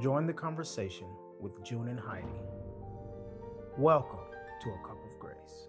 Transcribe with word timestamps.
join 0.00 0.26
the 0.26 0.32
conversation 0.32 1.06
with 1.40 1.62
June 1.64 1.88
and 1.88 1.98
Heidi. 1.98 2.26
Welcome 3.78 4.18
to 4.62 4.68
A 4.68 4.78
Cup 4.86 4.98
of 5.02 5.18
Grace. 5.18 5.68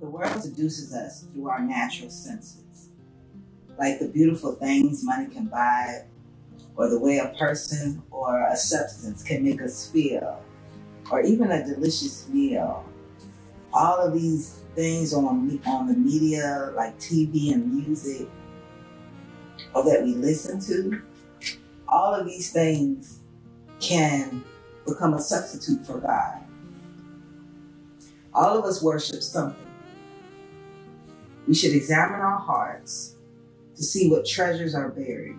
The 0.00 0.06
world 0.06 0.42
seduces 0.42 0.92
us 0.92 1.22
through 1.32 1.48
our 1.48 1.60
natural 1.60 2.10
senses, 2.10 2.90
like 3.78 3.98
the 3.98 4.08
beautiful 4.08 4.52
things 4.52 5.02
money 5.02 5.26
can 5.32 5.46
buy, 5.46 6.04
or 6.76 6.90
the 6.90 6.98
way 6.98 7.18
a 7.18 7.34
person 7.38 8.02
or 8.10 8.46
a 8.48 8.56
substance 8.56 9.22
can 9.22 9.42
make 9.42 9.62
us 9.62 9.90
feel, 9.90 10.42
or 11.10 11.22
even 11.22 11.50
a 11.50 11.64
delicious 11.64 12.28
meal. 12.28 12.84
All 13.72 13.98
of 13.98 14.12
these 14.12 14.60
things 14.76 15.14
on 15.14 15.60
on 15.66 15.88
the 15.88 15.94
media, 15.94 16.72
like 16.76 16.98
TV 17.00 17.52
and 17.52 17.72
music, 17.74 18.28
or 19.74 19.84
that 19.84 20.04
we 20.04 20.14
listen 20.14 20.60
to, 20.60 21.02
all 21.88 22.14
of 22.14 22.26
these 22.26 22.52
things 22.52 23.20
can 23.80 24.44
become 24.86 25.14
a 25.14 25.20
substitute 25.20 25.84
for 25.86 25.98
God. 25.98 26.42
All 28.34 28.58
of 28.58 28.64
us 28.64 28.82
worship 28.82 29.22
something. 29.22 29.66
We 31.48 31.54
should 31.54 31.72
examine 31.74 32.20
our 32.20 32.38
hearts 32.38 33.16
to 33.76 33.82
see 33.82 34.10
what 34.10 34.26
treasures 34.26 34.74
are 34.74 34.90
buried. 34.90 35.38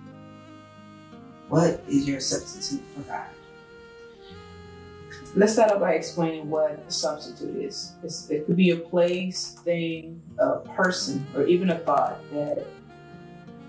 What 1.49 1.81
is 1.87 2.07
your 2.07 2.19
substitute 2.19 2.83
for 2.95 3.01
God? 3.01 3.27
Let's 5.37 5.53
start 5.53 5.71
off 5.71 5.81
by 5.81 5.93
explaining 5.93 6.49
what 6.49 6.83
a 6.87 6.91
substitute 6.91 7.63
is. 7.63 7.93
It's, 8.01 8.27
it 8.31 8.47
could 8.47 8.55
be 8.55 8.71
a 8.71 8.75
place, 8.75 9.55
thing, 9.63 10.19
a 10.39 10.61
person, 10.61 11.27
or 11.35 11.45
even 11.45 11.69
a 11.69 11.77
thought 11.77 12.19
that 12.31 12.65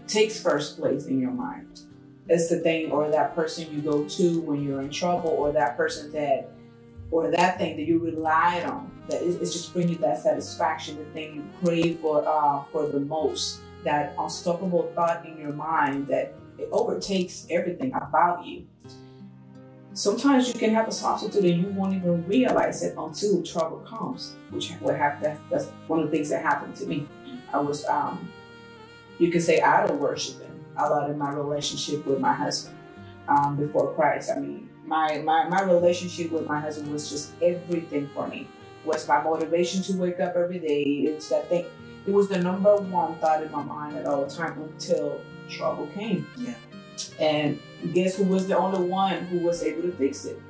takes 0.07 0.43
first 0.43 0.79
place 0.81 1.05
in 1.05 1.21
your 1.21 1.31
mind. 1.31 1.83
It's 2.27 2.49
the 2.49 2.61
thing 2.61 2.91
or 2.91 3.11
that 3.11 3.35
person 3.35 3.71
you 3.71 3.83
go 3.83 4.09
to 4.09 4.41
when 4.41 4.65
you're 4.65 4.81
in 4.81 4.89
trouble, 4.89 5.29
or 5.29 5.53
that 5.53 5.77
person 5.77 6.11
that, 6.13 6.49
or 7.11 7.31
that 7.33 7.59
thing 7.59 7.77
that 7.77 7.85
you 7.85 7.99
relied 7.99 8.65
on. 8.65 8.91
That 9.11 9.21
is, 9.21 9.37
it's 9.37 9.53
just 9.53 9.75
bringing 9.75 9.93
you 9.93 9.99
that 9.99 10.23
satisfaction, 10.23 10.97
the 10.97 11.05
thing 11.11 11.35
you 11.35 11.45
crave 11.63 11.99
for, 12.01 12.27
uh, 12.27 12.65
for 12.73 12.87
the 12.87 13.01
most. 13.01 13.61
That 13.85 14.15
unstoppable 14.19 14.91
thought 14.95 15.27
in 15.27 15.37
your 15.37 15.53
mind 15.53 16.07
that 16.07 16.33
it 16.57 16.71
overtakes 16.73 17.47
everything 17.51 17.93
about 17.93 18.47
you 18.47 18.67
sometimes 19.99 20.47
you 20.47 20.55
can 20.55 20.73
have 20.73 20.87
a 20.87 20.93
substitute 20.93 21.45
and 21.45 21.61
you 21.61 21.69
won't 21.71 21.93
even 21.93 22.25
realize 22.27 22.85
it 22.85 22.95
until 22.97 23.43
trouble 23.43 23.79
comes, 23.79 24.37
which 24.51 24.71
what 24.81 24.97
happened. 24.97 25.39
That's 25.51 25.67
one 25.89 25.99
of 25.99 26.07
the 26.07 26.13
things 26.13 26.31
that 26.31 26.41
happened 26.41 26.77
to 26.77 26.87
me. 26.87 27.09
I 27.53 27.59
was, 27.59 27.85
um, 27.87 28.31
you 29.19 29.33
could 29.33 29.43
say, 29.43 29.61
idol 29.61 29.97
worshiping 29.97 30.65
a 30.77 30.89
lot 30.89 31.11
in 31.11 31.19
my 31.19 31.33
relationship 31.33 32.07
with 32.07 32.21
my 32.21 32.33
husband 32.33 32.79
um, 33.27 33.57
before 33.57 33.93
Christ. 33.95 34.31
I 34.31 34.39
mean, 34.39 34.69
my, 34.87 35.19
my 35.19 35.49
my 35.49 35.63
relationship 35.63 36.31
with 36.31 36.47
my 36.47 36.61
husband 36.61 36.93
was 36.93 37.11
just 37.11 37.33
everything 37.43 38.09
for 38.15 38.29
me. 38.29 38.49
Was 38.85 39.09
my 39.09 39.21
motivation 39.21 39.83
to 39.83 39.97
wake 39.97 40.21
up 40.21 40.37
every 40.37 40.61
day. 40.61 40.83
It's 41.11 41.29
that 41.31 41.49
thing. 41.49 41.67
It 42.07 42.13
was 42.13 42.29
the 42.29 42.39
number 42.39 42.77
one 42.77 43.19
thought 43.19 43.43
in 43.43 43.51
my 43.51 43.65
mind 43.65 43.97
at 43.97 44.07
all 44.07 44.27
time 44.27 44.63
until 44.63 45.21
trouble 45.51 45.89
came. 45.89 46.27
Yeah. 46.37 46.55
And 47.19 47.61
guess 47.93 48.17
who 48.17 48.25
was 48.25 48.47
the 48.47 48.57
only 48.57 48.89
one 48.89 49.25
who 49.27 49.39
was 49.39 49.63
able 49.63 49.83
to 49.83 49.93
fix 49.93 50.25
it? 50.25 50.41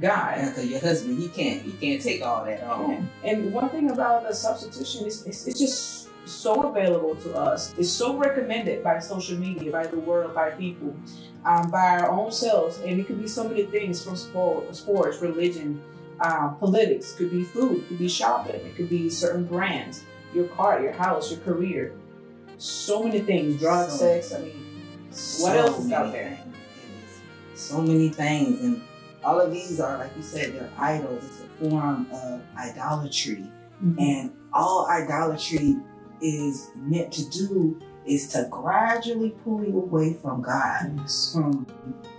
God. 0.00 0.36
Because 0.36 0.66
your 0.66 0.80
husband, 0.80 1.18
he 1.18 1.28
can't, 1.28 1.62
he 1.62 1.72
can't 1.72 2.02
take 2.02 2.22
all 2.24 2.44
that 2.44 2.62
on. 2.62 3.08
And 3.24 3.52
one 3.52 3.68
thing 3.68 3.90
about 3.90 4.26
the 4.26 4.34
substitution 4.34 5.06
is 5.06 5.26
it's, 5.26 5.46
it's 5.46 5.58
just 5.58 6.08
so 6.24 6.68
available 6.68 7.16
to 7.16 7.34
us. 7.34 7.74
It's 7.76 7.90
so 7.90 8.16
recommended 8.16 8.82
by 8.82 8.98
social 8.98 9.38
media, 9.38 9.70
by 9.70 9.86
the 9.86 9.98
world, 9.98 10.34
by 10.34 10.50
people, 10.50 10.94
um, 11.44 11.70
by 11.70 11.98
our 11.98 12.10
own 12.10 12.30
selves. 12.30 12.78
And 12.80 13.00
it 13.00 13.06
could 13.06 13.20
be 13.20 13.28
so 13.28 13.48
many 13.48 13.64
things 13.64 14.04
from 14.04 14.16
sport, 14.16 14.74
sports, 14.74 15.20
religion, 15.20 15.82
um, 16.20 16.56
politics, 16.58 17.14
could 17.14 17.30
be 17.30 17.44
food, 17.44 17.86
could 17.88 17.98
be 17.98 18.08
shopping, 18.08 18.54
it 18.54 18.76
could 18.76 18.88
be 18.88 19.10
certain 19.10 19.44
brands, 19.44 20.04
your 20.34 20.46
car, 20.48 20.80
your 20.80 20.92
house, 20.92 21.32
your 21.32 21.40
career. 21.40 21.94
So 22.58 23.02
many 23.02 23.20
things, 23.20 23.58
drugs, 23.58 23.94
so, 23.94 23.98
sex. 23.98 24.32
I 24.32 24.40
mean, 24.42 24.71
so 25.12 25.44
what 25.44 25.56
else 25.56 25.84
is 25.84 25.92
out 25.92 26.12
there? 26.12 26.38
So 27.54 27.80
many 27.80 28.08
things, 28.08 28.60
and 28.60 28.82
all 29.22 29.40
of 29.40 29.52
these 29.52 29.80
are, 29.80 29.98
like 29.98 30.16
you 30.16 30.22
said, 30.22 30.54
they're 30.54 30.70
idols. 30.78 31.24
It's 31.24 31.40
a 31.40 31.68
form 31.70 32.08
of 32.12 32.42
idolatry, 32.56 33.46
mm-hmm. 33.82 33.98
and 33.98 34.32
all 34.52 34.88
idolatry 34.90 35.76
is 36.20 36.70
meant 36.76 37.12
to 37.12 37.28
do 37.30 37.80
is 38.06 38.28
to 38.28 38.48
gradually 38.50 39.30
pull 39.44 39.64
you 39.64 39.78
away 39.78 40.14
from 40.14 40.42
God. 40.42 40.98
Yes. 40.98 41.32
From 41.32 41.66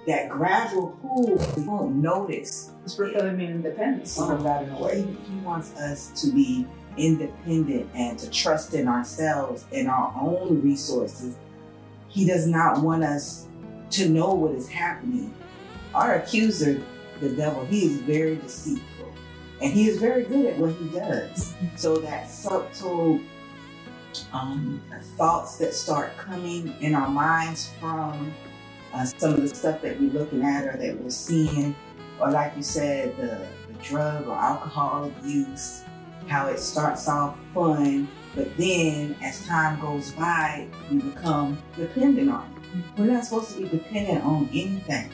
that 0.07 0.29
gradual 0.29 0.97
pull, 1.01 1.29
you 1.57 1.69
won't 1.69 1.95
notice. 1.95 2.71
It's 2.83 2.95
because 2.95 3.33
mean 3.33 3.51
independence 3.51 4.15
from 4.15 4.43
God 4.43 4.63
in 4.63 4.69
a 4.69 4.81
way. 4.81 5.01
He 5.01 5.35
wants 5.39 5.75
us 5.75 6.09
to 6.21 6.31
be 6.31 6.65
independent 6.97 7.89
and 7.95 8.19
to 8.19 8.29
trust 8.29 8.73
in 8.73 8.87
ourselves 8.87 9.65
and 9.73 9.87
our 9.87 10.13
own 10.19 10.61
resources 10.61 11.35
he 12.13 12.25
does 12.25 12.45
not 12.45 12.81
want 12.81 13.03
us 13.03 13.47
to 13.89 14.07
know 14.07 14.33
what 14.33 14.51
is 14.51 14.69
happening. 14.69 15.33
Our 15.95 16.15
accuser, 16.15 16.81
the 17.19 17.29
devil, 17.29 17.65
he 17.65 17.85
is 17.85 17.97
very 18.01 18.35
deceitful 18.35 19.11
and 19.61 19.73
he 19.73 19.87
is 19.89 19.97
very 19.99 20.23
good 20.23 20.45
at 20.45 20.57
what 20.57 20.73
he 20.75 20.89
does. 20.89 21.55
So 21.75 21.97
that 21.97 22.29
subtle 22.29 23.19
um, 24.31 24.81
thoughts 25.17 25.57
that 25.57 25.73
start 25.73 26.15
coming 26.17 26.75
in 26.81 26.93
our 26.93 27.09
minds 27.09 27.71
from 27.79 28.33
uh, 28.93 29.05
some 29.05 29.33
of 29.33 29.41
the 29.41 29.47
stuff 29.47 29.81
that 29.81 29.99
we're 29.99 30.11
looking 30.11 30.43
at 30.43 30.67
or 30.67 30.77
that 30.77 30.99
we're 30.99 31.09
seeing, 31.09 31.75
or 32.19 32.29
like 32.29 32.55
you 32.55 32.61
said, 32.61 33.17
the, 33.17 33.47
the 33.67 33.83
drug 33.83 34.27
or 34.27 34.35
alcohol 34.35 35.05
abuse, 35.05 35.83
how 36.27 36.47
it 36.47 36.59
starts 36.59 37.07
off 37.07 37.37
fun 37.53 38.07
but 38.35 38.57
then 38.57 39.15
as 39.21 39.45
time 39.45 39.79
goes 39.79 40.11
by, 40.11 40.67
you 40.89 41.01
become 41.01 41.61
dependent 41.77 42.31
on 42.31 42.51
it. 42.55 42.99
We're 42.99 43.05
not 43.05 43.25
supposed 43.25 43.55
to 43.55 43.61
be 43.61 43.69
dependent 43.69 44.23
on 44.23 44.49
anything 44.51 45.09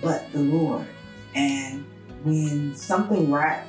but 0.00 0.30
the 0.32 0.38
Lord. 0.38 0.86
And 1.34 1.84
when 2.24 2.74
something 2.74 3.30
right 3.30 3.62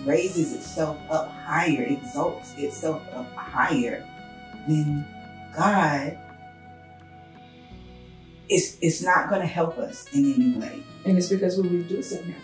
raises 0.00 0.52
itself 0.52 0.98
up 1.08 1.30
higher, 1.30 1.84
exalts 1.84 2.54
itself 2.56 3.02
up 3.12 3.32
higher, 3.34 4.04
then 4.66 5.06
God 5.56 6.18
it's 8.46 8.76
it's 8.82 9.02
not 9.02 9.30
going 9.30 9.40
to 9.40 9.46
help 9.46 9.78
us 9.78 10.06
in 10.12 10.34
any 10.34 10.58
way. 10.58 10.82
And 11.06 11.16
it's 11.16 11.28
because 11.28 11.56
we're 11.56 11.70
reducing 11.70 12.24
Him. 12.24 12.40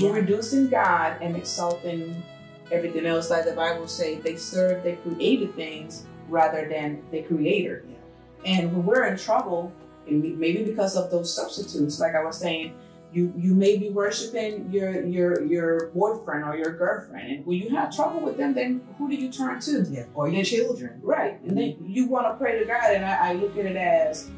We're 0.00 0.14
reducing 0.14 0.68
God 0.68 1.18
and 1.20 1.36
exalting 1.36 2.22
everything 2.70 3.06
else, 3.06 3.30
like 3.30 3.44
the 3.44 3.52
Bible 3.52 3.86
say, 3.86 4.16
they 4.16 4.36
serve 4.36 4.82
the 4.82 4.96
created 4.96 5.54
things 5.54 6.06
rather 6.28 6.68
than 6.68 7.02
the 7.10 7.22
creator. 7.22 7.84
Yeah. 7.88 7.96
And 8.44 8.72
when 8.72 8.84
we're 8.84 9.04
in 9.04 9.16
trouble, 9.16 9.72
maybe 10.06 10.64
because 10.64 10.96
of 10.96 11.10
those 11.10 11.32
substitutes, 11.32 12.00
like 12.00 12.14
I 12.14 12.24
was 12.24 12.38
saying, 12.38 12.74
you 13.12 13.32
you 13.36 13.54
may 13.54 13.78
be 13.78 13.88
worshiping 13.88 14.70
your 14.70 15.04
your 15.06 15.44
your 15.44 15.86
boyfriend 15.94 16.44
or 16.44 16.56
your 16.56 16.76
girlfriend, 16.76 17.30
and 17.30 17.46
when 17.46 17.58
you 17.58 17.70
have 17.70 17.94
trouble 17.94 18.20
with 18.20 18.36
them, 18.36 18.52
then 18.52 18.82
who 18.98 19.08
do 19.08 19.14
you 19.14 19.30
turn 19.30 19.60
to? 19.60 19.86
Yeah, 19.88 20.04
or 20.14 20.28
your 20.28 20.44
children, 20.44 21.00
right? 21.02 21.40
And 21.42 21.56
then 21.56 21.68
mm-hmm. 21.74 21.86
you 21.88 22.08
want 22.08 22.26
to 22.26 22.34
pray 22.34 22.58
to 22.58 22.64
God, 22.64 22.90
and 22.90 23.04
I, 23.04 23.30
I 23.30 23.32
look 23.34 23.56
at 23.56 23.64
it 23.64 23.76
as 23.76 24.30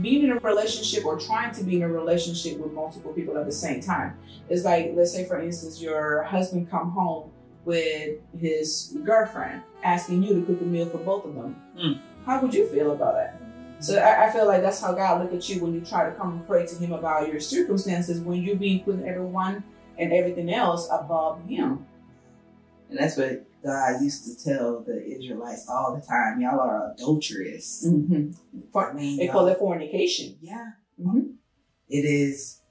being 0.00 0.24
in 0.24 0.30
a 0.30 0.38
relationship 0.38 1.04
or 1.04 1.18
trying 1.18 1.52
to 1.54 1.64
be 1.64 1.76
in 1.76 1.82
a 1.82 1.88
relationship 1.88 2.58
with 2.58 2.72
multiple 2.72 3.12
people 3.12 3.36
at 3.38 3.44
the 3.44 3.52
same 3.52 3.80
time. 3.80 4.16
It's 4.48 4.64
like, 4.64 4.92
let's 4.94 5.12
say, 5.12 5.26
for 5.26 5.40
instance, 5.40 5.80
your 5.80 6.22
husband 6.22 6.70
come 6.70 6.90
home 6.90 7.30
with 7.66 8.20
his 8.38 8.96
girlfriend 9.04 9.60
asking 9.82 10.22
you 10.22 10.40
to 10.40 10.46
cook 10.46 10.60
a 10.60 10.64
meal 10.64 10.88
for 10.88 10.98
both 10.98 11.26
of 11.26 11.34
them. 11.34 11.56
Mm. 11.76 12.00
How 12.24 12.40
would 12.40 12.54
you 12.54 12.66
feel 12.68 12.92
about 12.92 13.14
that? 13.14 13.42
So 13.80 13.98
I, 13.98 14.28
I, 14.28 14.30
feel 14.32 14.46
like 14.46 14.62
that's 14.62 14.80
how 14.80 14.92
God 14.92 15.20
look 15.20 15.34
at 15.34 15.46
you 15.50 15.62
when 15.62 15.74
you 15.74 15.82
try 15.82 16.08
to 16.08 16.14
come 16.14 16.32
and 16.32 16.46
pray 16.46 16.64
to 16.64 16.74
Him 16.76 16.92
about 16.92 17.28
your 17.28 17.40
circumstances 17.40 18.20
when 18.20 18.42
you're 18.42 18.56
being 18.56 18.84
putting 18.84 19.06
everyone 19.06 19.62
and 19.98 20.12
everything 20.12 20.50
else 20.50 20.88
above 20.90 21.44
Him. 21.46 21.84
And 22.88 22.98
that's 22.98 23.18
what 23.18 23.44
God 23.62 24.00
used 24.00 24.24
to 24.24 24.44
tell 24.44 24.80
the 24.80 25.04
Israelites 25.04 25.66
all 25.68 25.94
the 25.94 26.06
time. 26.06 26.40
Y'all 26.40 26.60
are 26.60 26.92
adulterous. 26.92 27.84
Mm-hmm. 27.86 28.60
For, 28.72 28.92
I 28.92 28.94
mean, 28.94 29.18
they 29.18 29.26
call 29.26 29.46
it 29.48 29.58
fornication. 29.58 30.36
Yeah. 30.40 30.70
Mm-hmm. 30.98 31.32
It 31.90 32.04
is. 32.04 32.62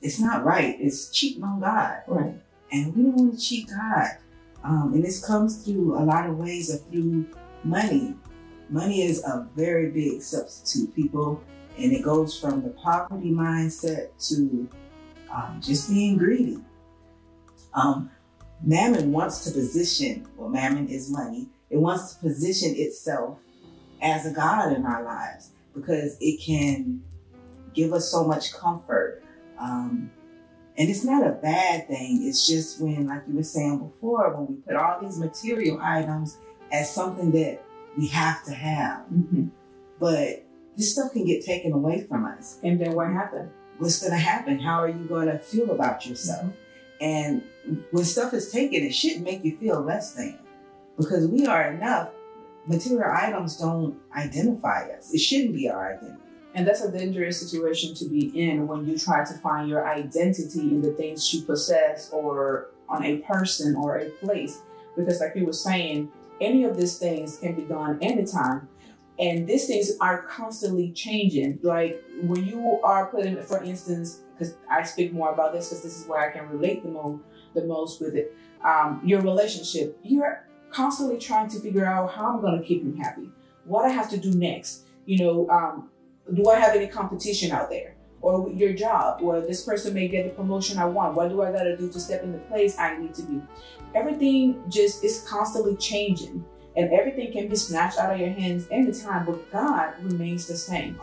It's 0.00 0.20
not 0.20 0.44
right. 0.44 0.76
It's 0.80 1.10
cheating 1.10 1.42
on 1.42 1.60
God. 1.60 1.98
Right 2.06 2.34
and 2.72 2.94
we 2.94 3.02
don't 3.02 3.14
want 3.14 3.34
to 3.34 3.40
cheat 3.40 3.68
God. 3.68 4.08
Um, 4.62 4.92
and 4.94 5.04
this 5.04 5.24
comes 5.24 5.64
through 5.64 5.98
a 5.98 6.04
lot 6.04 6.28
of 6.28 6.36
ways 6.36 6.72
of 6.72 6.86
through 6.88 7.26
money. 7.64 8.14
Money 8.68 9.02
is 9.02 9.24
a 9.24 9.48
very 9.56 9.90
big 9.90 10.22
substitute, 10.22 10.94
people, 10.94 11.42
and 11.78 11.92
it 11.92 12.02
goes 12.02 12.38
from 12.38 12.62
the 12.62 12.70
poverty 12.70 13.30
mindset 13.30 14.10
to 14.28 14.68
um, 15.32 15.60
just 15.62 15.88
being 15.88 16.16
greedy. 16.16 16.58
Um, 17.74 18.10
Mammon 18.62 19.10
wants 19.10 19.44
to 19.44 19.50
position, 19.52 20.26
well, 20.36 20.48
mammon 20.48 20.88
is 20.88 21.10
money. 21.10 21.48
It 21.70 21.78
wants 21.78 22.14
to 22.14 22.20
position 22.20 22.74
itself 22.76 23.38
as 24.02 24.26
a 24.26 24.32
God 24.32 24.72
in 24.74 24.84
our 24.84 25.02
lives 25.02 25.52
because 25.74 26.16
it 26.20 26.40
can 26.44 27.02
give 27.72 27.92
us 27.92 28.10
so 28.10 28.26
much 28.26 28.52
comfort. 28.52 29.22
Um, 29.58 30.10
and 30.80 30.88
it's 30.88 31.04
not 31.04 31.26
a 31.26 31.32
bad 31.32 31.88
thing. 31.88 32.26
It's 32.26 32.46
just 32.46 32.80
when, 32.80 33.06
like 33.06 33.24
you 33.28 33.34
were 33.34 33.42
saying 33.42 33.80
before, 33.80 34.34
when 34.34 34.46
we 34.46 34.54
put 34.62 34.76
all 34.76 34.98
these 34.98 35.18
material 35.18 35.78
items 35.78 36.38
as 36.72 36.90
something 36.90 37.30
that 37.32 37.62
we 37.98 38.06
have 38.06 38.42
to 38.46 38.54
have. 38.54 39.00
Mm-hmm. 39.12 39.48
But 39.98 40.46
this 40.78 40.94
stuff 40.94 41.12
can 41.12 41.26
get 41.26 41.44
taken 41.44 41.74
away 41.74 42.06
from 42.06 42.24
us. 42.24 42.58
And 42.62 42.80
then 42.80 42.94
what 42.94 43.08
happened? 43.08 43.50
What's 43.76 44.00
going 44.00 44.12
to 44.12 44.18
happen? 44.18 44.58
How 44.58 44.82
are 44.82 44.88
you 44.88 45.04
going 45.04 45.26
to 45.26 45.38
feel 45.38 45.70
about 45.70 46.06
yourself? 46.06 46.50
And 46.98 47.42
when 47.90 48.04
stuff 48.06 48.32
is 48.32 48.50
taken, 48.50 48.82
it 48.82 48.94
shouldn't 48.94 49.24
make 49.24 49.44
you 49.44 49.58
feel 49.58 49.82
less 49.82 50.14
than 50.14 50.38
because 50.96 51.26
we 51.26 51.46
are 51.46 51.72
enough. 51.72 52.08
Material 52.66 53.12
items 53.14 53.58
don't 53.58 53.98
identify 54.16 54.88
us. 54.96 55.12
It 55.12 55.18
shouldn't 55.18 55.52
be 55.52 55.68
our 55.68 55.94
identity. 55.94 56.22
And 56.54 56.66
that's 56.66 56.80
a 56.82 56.90
dangerous 56.90 57.40
situation 57.40 57.94
to 57.94 58.08
be 58.08 58.26
in 58.48 58.66
when 58.66 58.86
you 58.86 58.98
try 58.98 59.24
to 59.24 59.34
find 59.34 59.68
your 59.68 59.86
identity 59.88 60.60
in 60.60 60.82
the 60.82 60.92
things 60.92 61.32
you 61.32 61.42
possess 61.42 62.10
or 62.10 62.70
on 62.88 63.04
a 63.04 63.18
person 63.18 63.76
or 63.76 63.98
a 63.98 64.10
place. 64.10 64.60
Because, 64.96 65.20
like 65.20 65.32
you 65.36 65.46
were 65.46 65.52
saying, 65.52 66.10
any 66.40 66.64
of 66.64 66.76
these 66.76 66.98
things 66.98 67.38
can 67.38 67.54
be 67.54 67.62
done 67.62 67.98
anytime. 68.02 68.68
And 69.18 69.46
these 69.46 69.66
things 69.66 69.92
are 70.00 70.22
constantly 70.22 70.90
changing. 70.92 71.60
Like 71.62 72.02
when 72.22 72.44
you 72.44 72.80
are 72.82 73.06
putting, 73.06 73.40
for 73.42 73.62
instance, 73.62 74.22
because 74.32 74.54
I 74.70 74.82
speak 74.82 75.12
more 75.12 75.30
about 75.30 75.52
this 75.52 75.68
because 75.68 75.82
this 75.82 76.00
is 76.00 76.06
where 76.06 76.20
I 76.20 76.32
can 76.32 76.48
relate 76.48 76.82
the 76.82 76.88
most, 76.88 77.22
the 77.54 77.64
most 77.64 78.00
with 78.00 78.14
it. 78.14 78.34
Um, 78.64 79.02
your 79.04 79.20
relationship, 79.20 79.98
you're 80.02 80.46
constantly 80.70 81.18
trying 81.18 81.48
to 81.50 81.60
figure 81.60 81.84
out 81.84 82.10
how 82.12 82.34
I'm 82.34 82.40
going 82.40 82.58
to 82.58 82.66
keep 82.66 82.82
him 82.82 82.96
happy, 82.96 83.28
what 83.64 83.84
I 83.84 83.90
have 83.90 84.08
to 84.10 84.16
do 84.16 84.32
next. 84.32 84.84
You 85.04 85.18
know, 85.18 85.50
um, 85.50 85.89
do 86.34 86.48
I 86.50 86.58
have 86.58 86.74
any 86.74 86.86
competition 86.86 87.52
out 87.52 87.70
there? 87.70 87.94
Or 88.22 88.50
your 88.50 88.74
job, 88.74 89.22
or 89.22 89.40
this 89.40 89.62
person 89.64 89.94
may 89.94 90.06
get 90.06 90.24
the 90.24 90.30
promotion 90.30 90.78
I 90.78 90.84
want. 90.84 91.14
What 91.14 91.30
do 91.30 91.40
I 91.40 91.50
got 91.52 91.62
to 91.62 91.76
do 91.76 91.90
to 91.90 91.98
step 91.98 92.22
in 92.22 92.32
the 92.32 92.38
place 92.38 92.78
I 92.78 92.98
need 92.98 93.14
to 93.14 93.22
be? 93.22 93.40
Everything 93.94 94.62
just 94.68 95.02
is 95.02 95.26
constantly 95.26 95.74
changing, 95.76 96.44
and 96.76 96.92
everything 96.92 97.32
can 97.32 97.48
be 97.48 97.56
snatched 97.56 97.98
out 97.98 98.12
of 98.12 98.20
your 98.20 98.28
hands 98.28 98.68
anytime, 98.70 99.24
but 99.24 99.50
God 99.50 99.94
remains 100.02 100.46
the 100.46 100.56
same. 100.56 101.00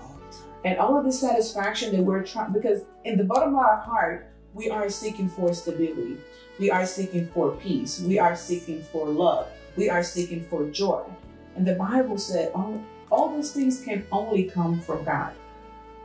And 0.63 0.77
all 0.77 0.95
of 0.95 1.05
this 1.05 1.19
satisfaction 1.19 1.95
that 1.95 2.03
we're 2.03 2.23
trying, 2.23 2.53
because 2.53 2.83
in 3.03 3.17
the 3.17 3.23
bottom 3.23 3.55
of 3.55 3.61
our 3.61 3.77
heart, 3.77 4.31
we 4.53 4.69
are 4.69 4.89
seeking 4.89 5.27
for 5.27 5.53
stability. 5.53 6.17
We 6.59 6.69
are 6.69 6.85
seeking 6.85 7.27
for 7.29 7.51
peace. 7.55 7.99
We 7.99 8.19
are 8.19 8.35
seeking 8.35 8.83
for 8.83 9.07
love. 9.07 9.47
We 9.75 9.89
are 9.89 10.03
seeking 10.03 10.45
for 10.49 10.69
joy. 10.69 11.03
And 11.55 11.65
the 11.65 11.75
Bible 11.75 12.17
said 12.17 12.51
all, 12.53 12.83
all 13.09 13.35
these 13.35 13.51
things 13.51 13.83
can 13.83 14.05
only 14.11 14.43
come 14.43 14.81
from 14.81 15.03
God. 15.03 15.33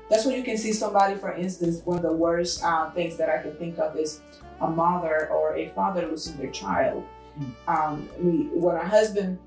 That's 0.08 0.26
when 0.26 0.36
you 0.36 0.42
can 0.42 0.58
see 0.58 0.72
somebody, 0.72 1.14
for 1.14 1.32
instance, 1.32 1.80
one 1.84 1.96
of 1.96 2.02
the 2.02 2.12
worst 2.12 2.62
uh, 2.62 2.90
things 2.90 3.16
that 3.16 3.30
I 3.30 3.40
can 3.40 3.54
think 3.54 3.78
of 3.78 3.96
is 3.96 4.20
a 4.60 4.68
mother 4.68 5.28
or 5.30 5.56
a 5.56 5.70
father 5.70 6.06
losing 6.06 6.36
their 6.36 6.50
child. 6.50 7.04
Um, 7.66 8.08
we, 8.18 8.48
when 8.52 8.76
a 8.76 8.86
husband 8.86 9.38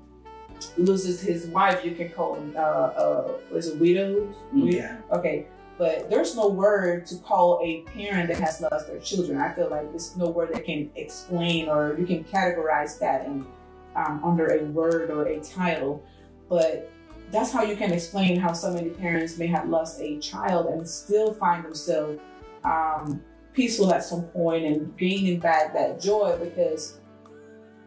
loses 0.76 1.20
his 1.20 1.46
wife, 1.46 1.84
you 1.84 1.94
can 1.94 2.08
call 2.10 2.34
him, 2.34 2.54
uh, 2.56 2.60
uh, 2.60 3.32
was 3.52 3.68
it 3.68 3.78
widows? 3.78 4.34
Yeah. 4.52 4.96
Okay, 5.12 5.46
but 5.78 6.08
there's 6.10 6.34
no 6.34 6.48
word 6.48 7.06
to 7.06 7.16
call 7.16 7.60
a 7.62 7.82
parent 7.82 8.28
that 8.28 8.40
has 8.40 8.60
lost 8.60 8.88
their 8.88 8.98
children. 8.98 9.38
I 9.38 9.52
feel 9.52 9.68
like 9.68 9.90
there's 9.90 10.16
no 10.16 10.30
word 10.30 10.52
that 10.52 10.64
can 10.64 10.90
explain 10.96 11.68
or 11.68 11.96
you 11.98 12.06
can 12.06 12.24
categorize 12.24 12.98
that 12.98 13.26
in, 13.26 13.46
um, 13.94 14.20
under 14.24 14.48
a 14.48 14.64
word 14.64 15.10
or 15.10 15.26
a 15.26 15.40
title. 15.40 16.02
But 16.48 16.90
that's 17.30 17.52
how 17.52 17.62
you 17.62 17.76
can 17.76 17.92
explain 17.92 18.38
how 18.38 18.52
so 18.52 18.72
many 18.72 18.90
parents 18.90 19.38
may 19.38 19.46
have 19.46 19.68
lost 19.68 20.00
a 20.00 20.18
child 20.18 20.66
and 20.66 20.88
still 20.88 21.32
find 21.32 21.64
themselves 21.64 22.20
um, 22.64 23.22
peaceful 23.52 23.92
at 23.92 24.04
some 24.04 24.22
point 24.24 24.64
and 24.64 24.96
gaining 24.96 25.40
back 25.40 25.72
that 25.72 26.00
joy 26.00 26.38
because 26.42 27.00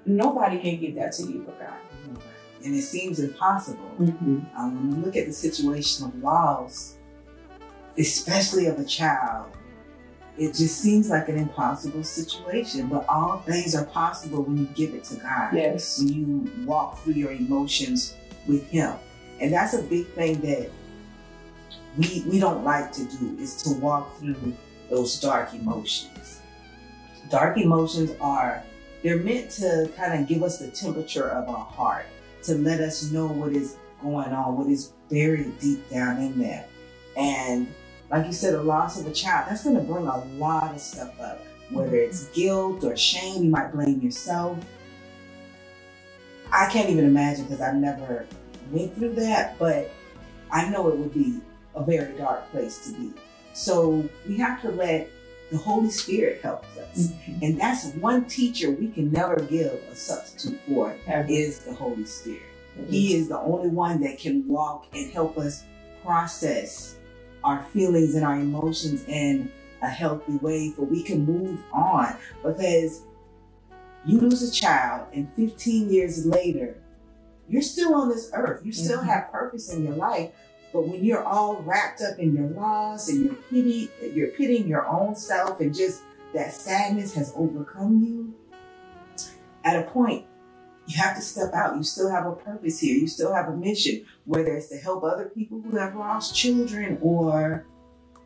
nobody 0.06 0.60
can 0.60 0.80
give 0.80 0.96
that 0.96 1.14
to 1.14 1.24
you 1.24 1.44
but 1.46 1.60
God. 1.60 2.24
And 2.64 2.76
it 2.76 2.82
seems 2.82 3.20
impossible. 3.20 3.90
Mm-hmm. 4.00 4.40
Um, 4.58 4.90
when 4.90 5.00
you 5.00 5.06
look 5.06 5.16
at 5.16 5.28
the 5.28 5.34
situation 5.34 6.08
of 6.08 6.16
loss, 6.22 6.98
especially 7.98 8.66
of 8.66 8.80
a 8.80 8.84
child, 8.84 9.56
it 10.38 10.54
just 10.54 10.80
seems 10.80 11.10
like 11.10 11.30
an 11.30 11.38
impossible 11.38 12.04
situation. 12.04 12.88
But 12.88 13.06
all 13.08 13.40
things 13.40 13.76
are 13.76 13.86
possible 13.86 14.44
when 14.44 14.58
you 14.58 14.66
give 14.76 14.94
it 14.94 15.06
to 15.06 15.16
God. 15.16 15.54
Yes. 15.54 16.00
When 16.00 16.08
you 16.10 16.66
walk 16.66 17.00
through 17.00 17.14
your 17.14 17.32
emotions 17.32 18.16
with 18.46 18.68
Him. 18.70 18.96
And 19.42 19.54
that's 19.54 19.74
a 19.74 19.84
big 19.84 20.08
thing 20.10 20.42
that 20.42 20.70
we 21.98 22.24
we 22.28 22.40
don't 22.40 22.64
like 22.64 22.92
to 22.94 23.04
do 23.06 23.38
is 23.40 23.62
to 23.64 23.74
walk 23.80 24.18
through 24.20 24.54
those 24.90 25.20
dark 25.20 25.54
emotions. 25.54 26.42
Dark 27.30 27.58
emotions 27.58 28.12
are 28.20 28.64
they're 29.04 29.18
meant 29.18 29.50
to 29.52 29.90
kind 29.96 30.22
of 30.22 30.28
give 30.28 30.44
us 30.44 30.60
the 30.60 30.70
temperature 30.70 31.30
of 31.30 31.48
our 31.48 31.66
heart, 31.66 32.06
to 32.44 32.56
let 32.56 32.82
us 32.82 33.12
know 33.12 33.28
what 33.28 33.54
is 33.54 33.78
going 34.02 34.32
on, 34.32 34.58
what 34.58 34.68
is 34.68 34.94
buried 35.10 35.58
deep 35.60 35.90
down 35.90 36.18
in 36.18 36.38
there. 36.38 36.66
And 37.16 37.68
like 38.10 38.26
you 38.26 38.34
said, 38.34 38.54
the 38.54 38.64
loss 38.64 39.00
of 39.00 39.08
a 39.08 39.12
child, 39.12 39.48
that's 39.50 39.64
going 39.64 39.76
to 39.76 39.82
bring 39.82 40.08
a 40.08 40.26
lot 40.38 40.74
of 40.74 40.82
stuff 40.82 41.20
up, 41.22 41.42
whether 41.70 41.92
mm-hmm. 41.92 42.10
it's 42.10 42.26
guilt 42.30 42.84
or 42.84 42.98
shame, 42.98 43.44
you 43.44 43.50
might 43.50 43.72
blame 43.72 44.02
yourself. 44.02 44.58
I 46.52 46.70
can't 46.70 46.90
even 46.90 47.06
imagine 47.06 47.46
because 47.46 47.62
I've 47.62 47.76
never 47.76 48.26
went 48.72 48.96
through 48.96 49.16
that, 49.16 49.58
but 49.60 49.92
I 50.52 50.70
know 50.70 50.90
it 50.90 50.98
would 50.98 51.14
be 51.14 51.40
a 51.76 51.84
very 51.84 52.18
dark 52.18 52.50
place 52.52 52.88
to 52.88 52.98
be. 52.98 53.14
So 53.54 54.08
we 54.28 54.38
have 54.38 54.62
to 54.62 54.72
let 54.72 55.10
the 55.52 55.58
Holy 55.58 55.90
Spirit 55.90 56.42
help 56.42 56.64
us. 56.78 57.08
Mm-hmm. 57.08 57.44
And 57.44 57.60
that's 57.60 57.92
one 57.96 58.26
teacher 58.26 58.72
we 58.72 58.90
can 58.90 59.12
never 59.12 59.40
give 59.40 59.74
a 59.92 59.96
substitute 59.96 60.60
for 60.68 60.96
is 61.08 61.60
the 61.60 61.74
Holy 61.74 62.06
Spirit. 62.06 62.44
He 62.88 63.16
is 63.16 63.28
the 63.28 63.40
only 63.40 63.70
one 63.70 64.02
that 64.02 64.20
can 64.20 64.48
walk 64.48 64.88
and 64.94 65.12
help 65.12 65.38
us 65.38 65.66
process 66.04 66.96
our 67.44 67.64
feelings 67.74 68.16
and 68.16 68.24
our 68.24 68.36
emotions 68.36 69.04
in 69.08 69.52
a 69.82 69.88
healthy 69.88 70.38
way 70.38 70.74
so 70.76 70.84
we 70.84 71.04
can 71.04 71.26
move 71.26 71.60
on. 71.74 72.16
Because 72.44 73.04
you 74.06 74.20
lose 74.20 74.42
a 74.42 74.52
child 74.52 75.08
and 75.14 75.30
15 75.36 75.90
years 75.90 76.26
later, 76.26 76.78
you're 77.50 77.62
still 77.62 77.96
on 77.96 78.10
this 78.10 78.30
earth. 78.34 78.62
You 78.64 78.72
still 78.72 79.00
Mhm. 79.00 79.06
have 79.06 79.32
purpose 79.32 79.74
in 79.74 79.84
your 79.86 79.96
life. 79.96 80.32
But 80.72 80.88
when 80.88 81.04
you're 81.04 81.24
all 81.24 81.62
wrapped 81.64 82.02
up 82.02 82.20
in 82.20 82.36
your 82.36 82.48
loss 82.50 83.10
and 83.10 83.26
you're 83.26 83.36
pity, 83.50 83.90
you're 84.14 84.28
pitying 84.30 84.68
your 84.68 84.86
own 84.88 85.16
self 85.16 85.60
and 85.60 85.74
just 85.74 86.04
that 86.34 86.54
sadness 86.54 87.14
has 87.16 87.34
overcome 87.36 88.04
you, 88.04 88.34
at 89.64 89.76
a 89.76 89.90
point, 89.90 90.26
you 90.86 90.98
have 90.98 91.16
to 91.16 91.22
step 91.22 91.54
out. 91.54 91.76
You 91.76 91.84
still 91.84 92.10
have 92.10 92.26
a 92.26 92.34
purpose 92.34 92.80
here. 92.80 92.96
You 92.96 93.08
still 93.08 93.34
have 93.34 93.48
a 93.48 93.56
mission, 93.56 94.06
whether 94.26 94.56
it's 94.56 94.70
to 94.70 94.78
help 94.78 95.04
other 95.04 95.26
people 95.26 95.62
who 95.62 95.76
have 95.78 95.96
lost 95.96 96.36
children 96.36 96.98
or 97.02 97.66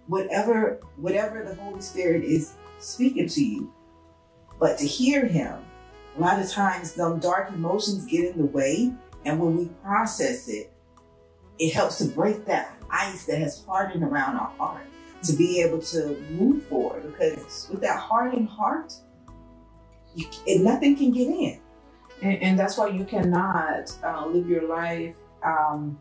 whatever, 0.08 0.80
whatever 0.98 1.44
the 1.44 1.56
Holy 1.56 1.82
Spirit 1.82 2.24
is 2.24 2.54
speaking 2.80 3.28
to 3.28 3.44
you. 3.44 3.74
But 4.60 4.78
to 4.80 4.86
hear 4.86 5.26
him, 5.26 5.56
a 6.18 6.22
lot 6.22 6.40
of 6.40 6.50
times 6.50 6.94
them 6.94 7.20
dark 7.20 7.52
emotions 7.54 8.06
get 8.06 8.32
in 8.34 8.38
the 8.38 8.46
way. 8.46 8.94
And 9.26 9.40
when 9.40 9.58
we 9.58 9.66
process 9.84 10.48
it, 10.48 10.72
it 11.60 11.74
helps 11.74 11.98
to 12.00 12.06
break 12.06 12.46
that 12.46 12.76
ice 12.90 13.26
that 13.26 13.40
has 13.40 13.64
hardened 13.66 14.04
around 14.04 14.38
our 14.38 14.52
heart 14.58 14.86
to 15.24 15.34
be 15.34 15.62
able 15.62 15.80
to 15.80 16.20
move 16.32 16.64
forward. 16.66 17.04
Because 17.04 17.68
with 17.72 17.82
that 17.82 18.00
hardened 18.00 18.50
heart, 18.50 18.94
you, 20.16 20.28
nothing 20.60 20.96
can 20.96 21.12
get 21.12 21.28
in. 21.28 21.60
and, 22.22 22.42
and 22.42 22.60
that's 22.60 22.78
why 22.78 22.88
you 22.88 23.06
cannot 23.06 23.96
uh, 24.04 24.26
live 24.26 24.50
your 24.50 24.68
life 24.68 25.16
um, 25.44 26.00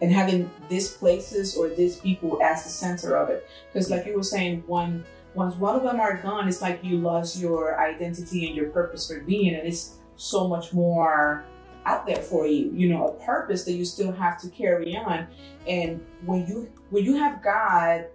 and 0.00 0.12
having 0.12 0.50
these 0.68 0.90
places 0.90 1.56
or 1.56 1.68
these 1.68 1.96
people 1.96 2.40
as 2.42 2.64
the 2.64 2.70
center 2.70 3.16
of 3.16 3.30
it 3.30 3.48
because 3.72 3.90
like 3.90 4.06
you 4.06 4.14
were 4.14 4.22
saying 4.22 4.62
one 4.66 5.04
once 5.34 5.54
one 5.56 5.74
of 5.74 5.82
them 5.82 6.00
are 6.00 6.18
gone 6.18 6.48
it's 6.48 6.60
like 6.60 6.82
you 6.82 6.98
lost 6.98 7.38
your 7.38 7.80
identity 7.80 8.46
and 8.46 8.54
your 8.54 8.68
purpose 8.70 9.08
for 9.08 9.20
being 9.20 9.54
and 9.54 9.66
it's 9.66 9.98
so 10.16 10.46
much 10.46 10.72
more 10.72 11.44
out 11.84 12.06
there 12.06 12.22
for 12.22 12.46
you 12.46 12.70
you 12.72 12.88
know 12.88 13.08
a 13.08 13.24
purpose 13.24 13.64
that 13.64 13.72
you 13.72 13.84
still 13.84 14.12
have 14.12 14.40
to 14.40 14.48
carry 14.50 14.96
on 14.96 15.26
and 15.66 16.04
when 16.24 16.46
you 16.46 16.70
when 16.90 17.04
you 17.04 17.16
have 17.16 17.42
god 17.42 18.06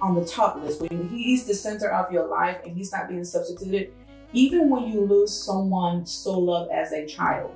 on 0.00 0.14
the 0.14 0.24
top 0.24 0.56
list 0.56 0.80
when 0.80 1.08
he's 1.08 1.46
the 1.46 1.54
center 1.54 1.88
of 1.90 2.12
your 2.12 2.26
life 2.26 2.58
and 2.64 2.76
he's 2.76 2.92
not 2.92 3.08
being 3.08 3.24
substituted 3.24 3.92
even 4.32 4.68
when 4.68 4.84
you 4.92 5.00
lose 5.00 5.32
someone 5.32 6.04
so 6.06 6.38
loved 6.38 6.70
as 6.70 6.92
a 6.92 7.06
child, 7.06 7.54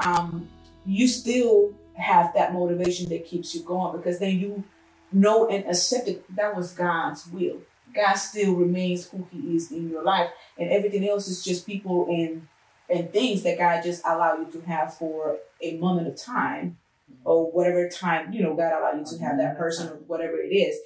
um, 0.00 0.48
you 0.84 1.08
still 1.08 1.72
have 1.94 2.32
that 2.34 2.52
motivation 2.52 3.08
that 3.10 3.26
keeps 3.26 3.54
you 3.54 3.62
going 3.62 3.96
because 3.96 4.18
then 4.18 4.38
you 4.38 4.64
know 5.12 5.48
and 5.48 5.66
accept 5.66 6.08
it 6.08 6.24
that 6.36 6.54
was 6.54 6.72
God's 6.72 7.26
will. 7.28 7.58
God 7.94 8.14
still 8.14 8.54
remains 8.54 9.08
who 9.08 9.26
He 9.32 9.56
is 9.56 9.72
in 9.72 9.90
your 9.90 10.04
life, 10.04 10.30
and 10.58 10.70
everything 10.70 11.08
else 11.08 11.26
is 11.26 11.42
just 11.42 11.66
people 11.66 12.06
and 12.08 12.46
and 12.90 13.12
things 13.12 13.42
that 13.42 13.58
God 13.58 13.82
just 13.82 14.02
allow 14.04 14.36
you 14.38 14.46
to 14.52 14.60
have 14.66 14.96
for 14.96 15.38
a 15.62 15.76
moment 15.76 16.08
of 16.08 16.16
time, 16.16 16.78
or 17.24 17.50
whatever 17.50 17.88
time 17.88 18.32
you 18.32 18.42
know 18.42 18.54
God 18.54 18.72
allow 18.72 18.92
you 18.92 19.04
to 19.04 19.24
have 19.24 19.38
that 19.38 19.58
person 19.58 19.88
or 19.88 19.96
whatever 20.06 20.38
it 20.38 20.54
is. 20.54 20.78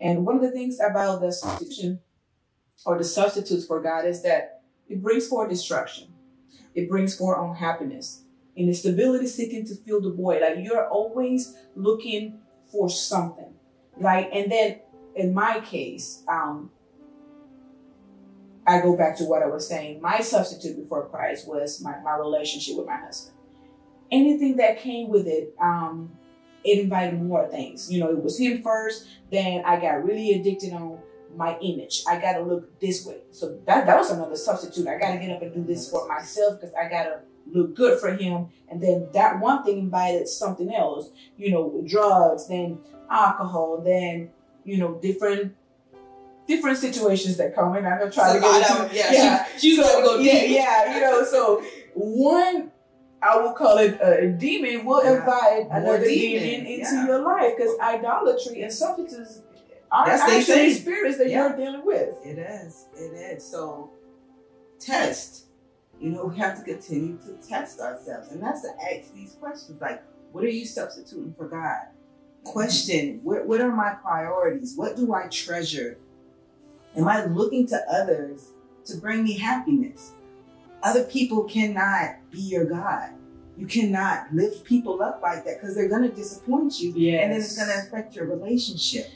And 0.00 0.24
one 0.24 0.36
of 0.36 0.42
the 0.42 0.50
things 0.50 0.78
about 0.80 1.20
the 1.20 1.32
substitution 1.32 2.00
or 2.86 2.98
the 2.98 3.04
substitutes 3.04 3.66
for 3.66 3.80
God 3.82 4.06
is 4.06 4.22
that 4.22 4.62
it 4.88 5.02
brings 5.02 5.26
forth 5.26 5.50
destruction. 5.50 6.08
It 6.74 6.88
brings 6.88 7.16
forth 7.16 7.38
unhappiness 7.38 8.22
and 8.56 8.68
instability 8.68 9.26
seeking 9.26 9.66
to 9.66 9.74
fill 9.74 10.00
the 10.00 10.10
void. 10.10 10.42
Like 10.42 10.64
you're 10.64 10.88
always 10.88 11.54
looking 11.74 12.40
for 12.70 12.88
something. 12.88 13.54
Right. 13.96 14.28
And 14.32 14.50
then 14.50 14.80
in 15.14 15.34
my 15.34 15.60
case, 15.60 16.22
um, 16.28 16.70
I 18.68 18.80
go 18.80 18.96
back 18.96 19.16
to 19.16 19.24
what 19.24 19.42
I 19.42 19.46
was 19.46 19.66
saying. 19.66 20.02
My 20.02 20.20
substitute 20.20 20.76
before 20.76 21.08
Christ 21.08 21.48
was 21.48 21.80
my, 21.80 21.98
my 22.00 22.16
relationship 22.16 22.76
with 22.76 22.86
my 22.86 22.96
husband. 22.96 23.36
Anything 24.12 24.56
that 24.56 24.78
came 24.78 25.08
with 25.08 25.26
it, 25.26 25.54
um, 25.60 26.10
it 26.64 26.78
invited 26.78 27.20
more 27.22 27.48
things. 27.48 27.90
You 27.90 28.00
know, 28.00 28.10
it 28.10 28.22
was 28.22 28.38
him 28.38 28.62
first, 28.62 29.06
then 29.32 29.62
I 29.64 29.80
got 29.80 30.04
really 30.04 30.32
addicted 30.32 30.72
on 30.74 30.98
my 31.34 31.58
image. 31.60 32.02
I 32.08 32.20
gotta 32.20 32.42
look 32.42 32.78
this 32.80 33.06
way. 33.06 33.18
So 33.30 33.58
that 33.66 33.86
that 33.86 33.96
was 33.96 34.10
another 34.10 34.36
substitute. 34.36 34.86
I 34.86 34.98
gotta 34.98 35.18
get 35.18 35.30
up 35.30 35.42
and 35.42 35.54
do 35.54 35.64
this 35.64 35.90
for 35.90 36.06
myself 36.08 36.60
because 36.60 36.74
I 36.74 36.88
gotta 36.88 37.20
look 37.50 37.74
good 37.74 38.00
for 38.00 38.14
him. 38.14 38.48
And 38.70 38.82
then 38.82 39.08
that 39.12 39.40
one 39.40 39.62
thing 39.64 39.78
invited 39.78 40.28
something 40.28 40.74
else, 40.74 41.10
you 41.36 41.50
know, 41.50 41.82
drugs, 41.86 42.48
then 42.48 42.78
alcohol, 43.10 43.82
then, 43.84 44.30
you 44.64 44.78
know, 44.78 44.98
different 45.00 45.54
different 46.48 46.78
situations 46.78 47.36
that 47.36 47.54
come 47.54 47.76
in. 47.76 47.86
I'm 47.86 47.98
gonna 47.98 48.10
try 48.10 48.34
to 48.34 48.40
get 48.40 48.70
into 48.70 48.94
yeah, 48.94 49.12
yeah. 49.12 49.46
She, 49.58 49.76
she's 49.76 49.76
so, 49.76 50.02
go 50.02 50.18
yeah, 50.18 50.42
yeah, 50.42 50.94
you 50.94 51.00
know, 51.00 51.22
so 51.22 51.62
one 51.94 52.72
I 53.22 53.36
will 53.38 53.52
call 53.52 53.78
it 53.78 53.98
a 54.00 54.28
demon 54.28 54.84
will 54.84 55.04
yeah. 55.04 55.18
invite 55.18 55.66
another 55.70 56.04
demons. 56.04 56.42
demon 56.42 56.66
into 56.66 56.94
yeah. 56.94 57.06
your 57.06 57.20
life 57.20 57.54
because 57.56 57.78
idolatry 57.80 58.62
and 58.62 58.72
substances 58.72 59.42
are 59.90 60.06
That's 60.06 60.22
actually 60.22 60.72
spirits 60.74 61.18
that 61.18 61.30
you're 61.30 61.56
dealing 61.56 61.84
with. 61.84 62.14
It 62.24 62.38
is. 62.38 62.86
It 62.96 63.12
is. 63.14 63.44
So 63.44 63.90
test. 64.78 65.46
You 66.00 66.10
know, 66.10 66.26
we 66.26 66.38
have 66.38 66.56
to 66.58 66.62
continue 66.62 67.18
to 67.26 67.32
test 67.48 67.80
ourselves. 67.80 68.30
And 68.30 68.40
that's 68.40 68.62
to 68.62 68.68
ask 68.68 69.12
these 69.12 69.32
questions 69.32 69.80
like, 69.80 70.02
what 70.30 70.44
are 70.44 70.48
you 70.48 70.64
substituting 70.64 71.34
for 71.36 71.48
God? 71.48 71.88
Question, 72.44 73.20
what, 73.24 73.46
what 73.46 73.60
are 73.60 73.74
my 73.74 73.94
priorities? 73.94 74.74
What 74.76 74.94
do 74.96 75.12
I 75.12 75.26
treasure? 75.26 75.98
Am 76.98 77.06
I 77.06 77.24
looking 77.26 77.66
to 77.68 77.80
others 77.90 78.48
to 78.86 78.96
bring 78.96 79.22
me 79.22 79.38
happiness? 79.38 80.12
Other 80.82 81.04
people 81.04 81.44
cannot 81.44 82.16
be 82.30 82.40
your 82.40 82.64
God. 82.64 83.10
You 83.56 83.66
cannot 83.66 84.32
lift 84.32 84.64
people 84.64 85.00
up 85.00 85.20
like 85.22 85.44
that 85.44 85.60
because 85.60 85.76
they're 85.76 85.88
going 85.88 86.08
to 86.08 86.14
disappoint 86.14 86.80
you. 86.80 86.92
Yes. 86.96 87.22
And 87.22 87.32
then 87.32 87.40
it's 87.40 87.56
going 87.56 87.68
to 87.68 87.86
affect 87.86 88.16
your 88.16 88.26
relationship. 88.26 89.10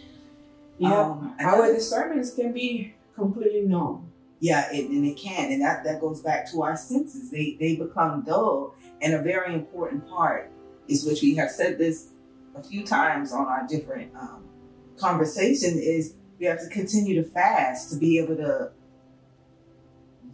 Yeah. 0.79 0.93
Um, 0.93 1.35
Our 1.41 1.73
discernments 1.73 2.35
can 2.35 2.53
be 2.53 2.95
completely 3.15 3.63
numb. 3.63 4.11
Yeah, 4.41 4.73
it, 4.73 4.89
and 4.89 5.05
it 5.05 5.17
can. 5.17 5.53
And 5.53 5.63
that, 5.63 5.85
that 5.85 6.01
goes 6.01 6.21
back 6.21 6.51
to 6.51 6.63
our 6.63 6.77
senses. 6.77 7.31
They, 7.31 7.57
they 7.61 7.77
become 7.77 8.23
dull. 8.23 8.75
And 9.01 9.15
a 9.15 9.23
very 9.23 9.55
important 9.55 10.09
part 10.09 10.51
is 10.89 11.05
which 11.05 11.23
we 11.23 11.35
have 11.37 11.51
said 11.51 11.79
this 11.79 12.11
a 12.57 12.63
few 12.63 12.85
times 12.85 13.33
on 13.33 13.47
our 13.47 13.67
different 13.69 14.13
um, 14.17 14.45
conversation 14.97 15.79
is 15.79 16.15
we 16.43 16.49
have 16.49 16.61
to 16.61 16.69
continue 16.71 17.23
to 17.23 17.31
fast 17.31 17.93
to 17.93 17.97
be 17.97 18.19
able 18.19 18.35
to 18.35 18.73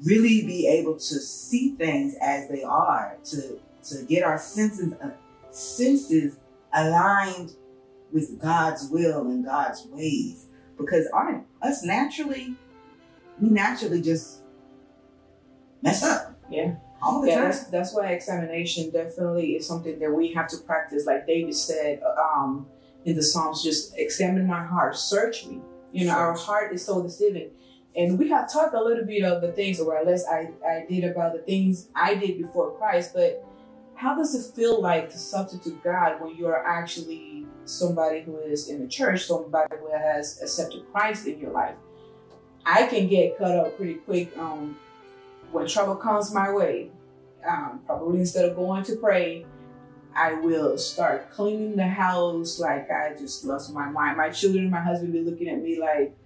really 0.05 0.47
be 0.47 0.67
able 0.67 0.95
to 0.95 1.21
see 1.21 1.75
things 1.75 2.17
as 2.23 2.49
they 2.49 2.63
are, 2.63 3.19
to 3.25 3.61
to 3.85 4.05
get 4.05 4.23
our 4.23 4.39
senses 4.39 4.95
uh, 5.03 5.11
senses 5.51 6.39
aligned 6.73 7.53
with 8.11 8.41
God's 8.41 8.89
will 8.89 9.21
and 9.29 9.45
God's 9.45 9.87
ways. 9.91 10.47
Because 10.79 11.07
our 11.13 11.45
us 11.61 11.85
naturally, 11.85 12.55
we 13.39 13.51
naturally 13.51 14.01
just 14.01 14.41
mess 15.83 16.03
up. 16.03 16.41
Yeah. 16.51 16.77
All 17.03 17.21
the 17.21 17.29
yeah, 17.29 17.35
time. 17.35 17.45
That's, 17.45 17.65
that's 17.65 17.95
why 17.95 18.13
examination 18.13 18.91
definitely 18.91 19.57
is 19.57 19.67
something 19.67 19.99
that 19.99 20.11
we 20.11 20.33
have 20.33 20.49
to 20.49 20.57
practice. 20.57 21.05
Like 21.05 21.27
David 21.27 21.55
said 21.55 22.01
um, 22.19 22.67
in 23.05 23.15
the 23.15 23.23
Psalms, 23.23 23.63
just 23.63 23.93
examine 23.99 24.47
my 24.47 24.65
heart, 24.65 24.97
search 24.97 25.45
me. 25.47 25.61
You 25.99 26.07
know, 26.07 26.13
search. 26.13 26.19
our 26.19 26.35
heart 26.35 26.75
is 26.75 26.85
so 26.85 27.03
deceiving. 27.03 27.51
And 27.97 28.19
we 28.19 28.29
have 28.29 28.53
talked 28.53 28.75
a 28.75 28.83
little 28.83 29.05
bit 29.05 29.25
of 29.25 29.43
the 29.43 29.51
things, 29.53 29.81
or 29.81 29.97
at 29.97 30.07
least 30.07 30.27
I, 30.31 30.51
I 30.65 30.87
did 30.89 31.05
about 31.05 31.33
the 31.33 31.41
things 31.41 31.89
I 31.97 32.15
did 32.15 32.39
before 32.39 32.77
Christ, 32.79 33.13
but 33.15 33.45
how 33.97 34.15
does 34.17 34.33
it 34.33 34.55
feel 34.55 34.81
like 34.81 35.11
to 35.11 35.19
substitute 35.19 35.83
God 35.83 36.21
when 36.21 36.37
you 36.37 36.47
are 36.47 36.65
actually 36.65 37.47
somebody 37.65 38.21
who 38.21 38.37
is 38.39 38.69
in 38.69 38.81
the 38.81 38.87
church, 38.87 39.25
somebody 39.25 39.75
who 39.81 39.91
has 39.91 40.41
accepted 40.41 40.85
Christ 40.93 41.27
in 41.27 41.41
your 41.41 41.51
life? 41.51 41.75
I 42.65 42.87
can 42.87 43.09
get 43.09 43.37
cut 43.37 43.57
up 43.57 43.77
pretty 43.77 43.95
quick 43.95 44.37
um, 44.39 44.79
when 45.51 45.67
trouble 45.67 45.97
comes 45.97 46.33
my 46.33 46.53
way. 46.53 46.91
Um, 47.45 47.81
probably 47.87 48.21
instead 48.21 48.45
of 48.45 48.55
going 48.55 48.85
to 48.85 48.97
pray, 48.97 49.47
I 50.15 50.35
will 50.35 50.77
start 50.79 51.31
cleaning 51.33 51.77
the 51.77 51.87
house 51.87 52.59
like 52.59 52.91
I 52.91 53.15
just 53.17 53.45
lost 53.45 53.73
my 53.73 53.89
mind. 53.89 54.17
My 54.17 54.31
children 54.31 54.65
and 54.65 54.73
my 54.73 54.81
husband 54.81 55.13
be 55.13 55.21
looking 55.21 55.49
at 55.49 55.63
me 55.63 55.79
like, 55.81 56.17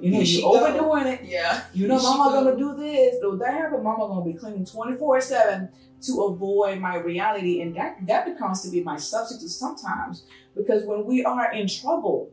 you 0.00 0.10
know, 0.10 0.20
you 0.20 0.44
overdoing 0.44 1.06
it. 1.06 1.22
Yeah. 1.24 1.62
You 1.74 1.88
know, 1.88 2.00
mama 2.00 2.32
gonna 2.32 2.56
do 2.56 2.74
this. 2.76 3.16
Though 3.20 3.36
that 3.36 3.52
happen, 3.52 3.82
mama 3.82 4.08
gonna 4.08 4.24
be 4.24 4.32
cleaning 4.32 4.64
24-7 4.64 5.68
to 6.02 6.22
avoid 6.22 6.80
my 6.80 6.96
reality. 6.96 7.60
And 7.60 7.76
that 7.76 7.98
that 8.06 8.24
becomes 8.24 8.62
to 8.62 8.70
be 8.70 8.82
my 8.82 8.96
substitute 8.96 9.50
sometimes. 9.50 10.24
Because 10.56 10.84
when 10.84 11.04
we 11.04 11.24
are 11.24 11.52
in 11.52 11.68
trouble, 11.68 12.30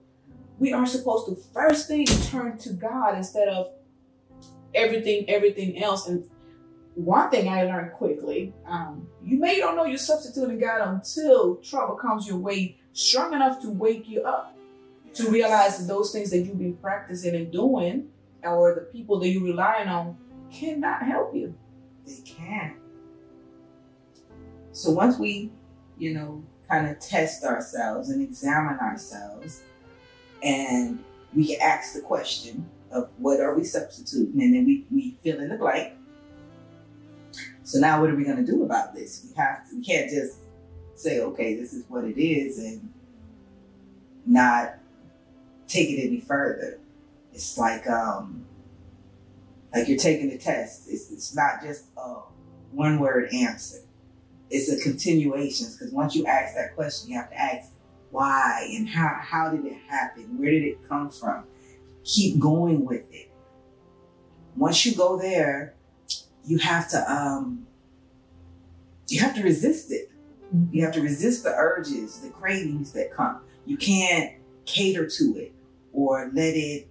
we 0.60 0.72
are 0.72 0.86
supposed 0.86 1.28
to 1.28 1.36
first 1.54 1.88
thing 1.88 2.06
turn 2.06 2.58
to 2.60 2.74
God 2.74 3.16
instead 3.16 3.50
of 3.50 3.70
everything, 4.74 5.30
everything 5.30 5.84
else. 5.84 6.08
And 6.08 6.30
one 6.96 7.30
thing 7.30 7.48
I 7.48 7.64
learned 7.64 7.94
quickly, 7.94 8.54
um, 8.66 9.08
you 9.24 9.38
may 9.38 9.60
don't 9.60 9.76
know 9.76 9.86
you're 9.86 9.98
substituting 9.98 10.60
God 10.60 10.82
until 10.82 11.58
trouble 11.58 11.96
comes 11.96 12.28
your 12.28 12.38
way 12.38 12.78
strong 12.94 13.34
enough 13.34 13.62
to 13.62 13.70
wake 13.70 14.08
you 14.08 14.24
up 14.24 14.56
to 15.16 15.30
realize 15.30 15.80
that 15.80 15.88
those 15.88 16.12
things 16.12 16.30
that 16.32 16.40
you've 16.40 16.60
been 16.60 16.76
practicing 16.76 17.36
and 17.36 17.52
doing, 17.52 18.10
or 18.44 18.76
the 18.76 18.82
people 18.82 19.20
that 19.20 19.30
you're 19.30 19.44
relying 19.44 19.88
on, 19.88 20.18
cannot 20.52 21.04
help 21.04 21.34
you. 21.34 21.56
They 22.06 22.20
can't. 22.26 22.76
So 24.74 24.92
once 24.92 25.18
we, 25.18 25.52
you 25.98 26.14
know, 26.14 26.44
kind 26.70 26.88
of 26.88 27.00
test 27.00 27.44
ourselves 27.46 28.10
and 28.10 28.22
examine 28.22 28.78
ourselves, 28.80 29.64
and 30.44 31.04
we 31.34 31.56
ask 31.58 31.94
the 31.94 32.02
question 32.02 32.70
of 32.92 33.10
what 33.18 33.40
are 33.40 33.56
we 33.56 33.64
substituting, 33.64 34.42
and 34.42 34.54
then 34.54 34.66
we, 34.66 34.86
we 34.92 35.18
fill 35.24 35.40
in 35.40 35.50
the 35.50 35.58
blank. 35.58 35.94
So 37.66 37.80
now 37.80 38.00
what 38.00 38.12
are 38.12 38.16
we 38.16 38.24
going 38.24 38.38
to 38.38 38.50
do 38.50 38.64
about 38.64 38.94
this? 38.94 39.26
We 39.28 39.36
have 39.36 39.68
to, 39.68 39.76
we 39.76 39.84
can't 39.84 40.10
just 40.10 40.38
say, 40.94 41.20
okay, 41.20 41.56
this 41.56 41.74
is 41.74 41.84
what 41.90 42.04
it 42.06 42.18
is, 42.22 42.60
and 42.60 42.94
not 44.26 44.76
take 45.68 45.90
it 45.90 46.06
any 46.06 46.20
further. 46.20 46.80
It's 47.34 47.58
like 47.58 47.90
um, 47.90 48.46
like 49.74 49.88
you're 49.88 49.98
taking 49.98 50.32
a 50.32 50.38
test. 50.38 50.84
It's 50.88 51.12
it's 51.12 51.36
not 51.36 51.64
just 51.64 51.86
a 51.98 52.20
one 52.72 53.00
word 53.00 53.34
answer. 53.34 53.80
It's 54.52 54.72
a 54.72 54.80
continuation 54.80 55.68
because 55.72 55.92
once 55.92 56.16
you 56.16 56.28
ask 56.28 56.56
that 56.56 56.76
question, 56.76 57.10
you 57.10 57.18
have 57.18 57.32
to 57.32 57.42
ask 57.42 57.72
why 58.12 58.70
and 58.78 58.88
how 58.88 59.18
how 59.20 59.50
did 59.50 59.66
it 59.66 59.78
happen? 59.88 60.38
Where 60.38 60.52
did 60.52 60.64
it 60.64 60.88
come 60.88 61.10
from? 61.10 61.46
Keep 62.04 62.40
going 62.40 62.86
with 62.86 63.12
it. 63.12 63.32
Once 64.56 64.86
you 64.86 64.96
go 64.96 65.18
there, 65.18 65.75
you 66.46 66.58
have 66.60 66.90
to 66.90 67.12
um, 67.12 67.66
you 69.08 69.20
have 69.22 69.36
to 69.36 69.44
resist 69.44 69.92
it. 69.92 70.12
You 70.72 70.84
have 70.86 70.94
to 70.94 71.02
resist 71.02 71.44
the 71.44 71.50
urges, 71.50 72.20
the 72.22 72.30
cravings 72.30 72.94
that 72.94 73.12
come. 73.12 73.42
You 73.66 73.78
can't 73.78 74.34
cater 74.66 75.08
to 75.08 75.38
it 75.38 75.54
or 75.92 76.30
let 76.34 76.56
it 76.56 76.88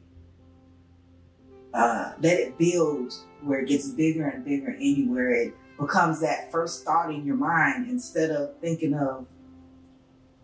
uh, 1.73 2.13
let 2.21 2.39
it 2.39 2.59
build 2.59 3.15
where 3.43 3.61
it 3.61 3.69
gets 3.69 3.89
bigger 3.89 4.29
and 4.29 4.45
bigger 4.45 4.71
in 4.71 4.97
you, 4.97 5.13
where 5.13 5.33
it 5.33 5.55
becomes 5.79 6.21
that 6.21 6.51
first 6.53 6.85
thought 6.85 7.11
in 7.11 7.25
your 7.25 7.37
mind 7.37 7.91
instead 7.91 8.31
of 8.31 8.57
thinking 8.61 8.95
of 8.95 9.27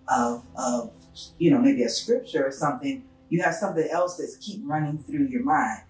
of 0.09 0.45
of 0.57 0.93
you 1.39 1.51
know 1.51 1.59
maybe 1.59 1.83
a 1.83 1.89
scripture 1.89 2.47
or 2.47 2.53
something. 2.53 3.05
You 3.29 3.43
have 3.43 3.55
something 3.55 3.89
else 3.91 4.17
that's 4.17 4.37
keep 4.37 4.61
running 4.65 4.99
through 4.99 5.29
your 5.29 5.45
mind. 5.45 5.83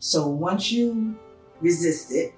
So 0.00 0.26
once 0.26 0.72
you 0.72 1.16
resist 1.60 2.10
it, 2.10 2.34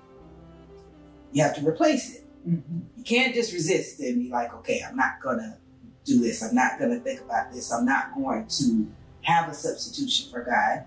you 1.32 1.42
have 1.42 1.54
to 1.56 1.66
replace 1.66 2.14
it. 2.16 2.24
Mm-hmm. 2.48 2.78
You 2.98 3.04
can't 3.04 3.34
just 3.34 3.52
resist 3.52 4.00
and 4.00 4.20
be 4.22 4.30
like, 4.30 4.52
okay, 4.54 4.82
I'm 4.88 4.96
not 4.96 5.20
gonna 5.22 5.58
do 6.04 6.20
this. 6.20 6.42
I'm 6.42 6.54
not 6.54 6.78
gonna 6.78 7.00
think 7.00 7.20
about 7.20 7.52
this. 7.52 7.72
I'm 7.72 7.84
not 7.84 8.14
going 8.14 8.46
to 8.58 8.86
have 9.22 9.48
a 9.48 9.54
substitution 9.54 10.30
for 10.30 10.42
God. 10.44 10.84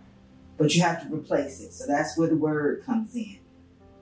but 0.57 0.73
you 0.75 0.81
have 0.81 1.01
to 1.07 1.13
replace 1.13 1.59
it. 1.61 1.73
So 1.73 1.85
that's 1.87 2.17
where 2.17 2.29
the 2.29 2.37
word 2.37 2.83
comes 2.85 3.13
in. 3.15 3.39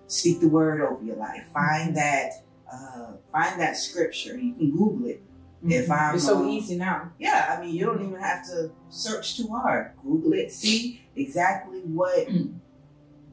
Speak 0.08 0.40
the 0.40 0.48
word 0.50 0.82
over 0.82 1.04
your 1.04 1.16
life. 1.16 1.46
Find 1.54 1.96
that, 1.98 2.32
uh, 2.72 3.14
find 3.32 3.60
that 3.60 3.76
scripture. 3.78 4.38
You 4.38 4.54
can 4.54 4.70
Google 4.72 5.08
it. 5.08 5.22
If 5.66 5.90
I'm, 5.90 6.16
it's 6.16 6.26
so 6.26 6.44
uh, 6.44 6.48
easy 6.48 6.76
now. 6.76 7.12
Yeah, 7.18 7.56
I 7.58 7.62
mean, 7.64 7.74
you 7.74 7.86
don't 7.86 8.04
even 8.06 8.20
have 8.20 8.46
to 8.48 8.70
search 8.90 9.38
too 9.38 9.48
hard. 9.48 9.94
Google 10.04 10.34
it, 10.34 10.52
see 10.52 11.02
exactly 11.16 11.80
what 11.80 12.28
Mm. 12.28 12.56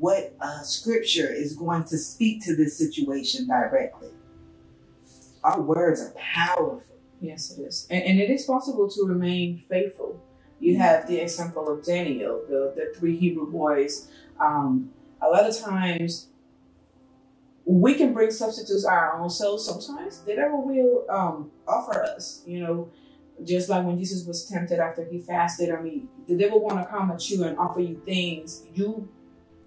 What 0.00 0.35
uh, 0.40 0.62
scripture 0.62 1.30
is 1.30 1.54
going 1.54 1.85
to 1.85 1.99
speak 1.99 2.42
to 2.42 2.57
this 2.57 2.76
situation 2.76 3.47
directly. 3.47 4.09
Our 5.45 5.61
words 5.61 6.00
are 6.00 6.12
powerful. 6.19 6.83
Yes, 7.21 7.57
it 7.57 7.62
is, 7.62 7.87
and, 7.90 8.02
and 8.02 8.19
it 8.19 8.30
is 8.30 8.45
possible 8.45 8.88
to 8.88 9.04
remain 9.04 9.62
faithful. 9.69 10.19
You 10.59 10.78
have 10.78 11.07
the 11.07 11.19
example 11.19 11.69
of 11.69 11.85
Daniel, 11.85 12.42
the 12.49 12.73
the 12.75 12.99
three 12.99 13.16
Hebrew 13.16 13.50
boys. 13.50 14.09
Um, 14.40 14.90
a 15.21 15.28
lot 15.28 15.47
of 15.47 15.59
times, 15.59 16.28
we 17.66 17.92
can 17.95 18.14
bring 18.14 18.30
substitutes 18.30 18.87
our 18.87 19.21
own 19.21 19.28
selves. 19.28 19.66
Sometimes 19.66 20.21
the 20.21 20.35
devil 20.35 20.66
will 20.66 21.04
um, 21.11 21.50
offer 21.69 22.02
us, 22.02 22.42
you 22.47 22.61
know, 22.61 22.90
just 23.45 23.69
like 23.69 23.85
when 23.85 23.99
Jesus 23.99 24.26
was 24.26 24.47
tempted 24.47 24.78
after 24.78 25.04
he 25.04 25.21
fasted. 25.21 25.71
I 25.71 25.80
mean, 25.80 26.09
the 26.26 26.37
devil 26.37 26.61
want 26.62 26.78
to 26.78 26.87
come 26.87 27.11
at 27.11 27.28
you 27.28 27.45
and 27.45 27.59
offer 27.59 27.80
you 27.80 28.00
things 28.07 28.64
you 28.75 29.11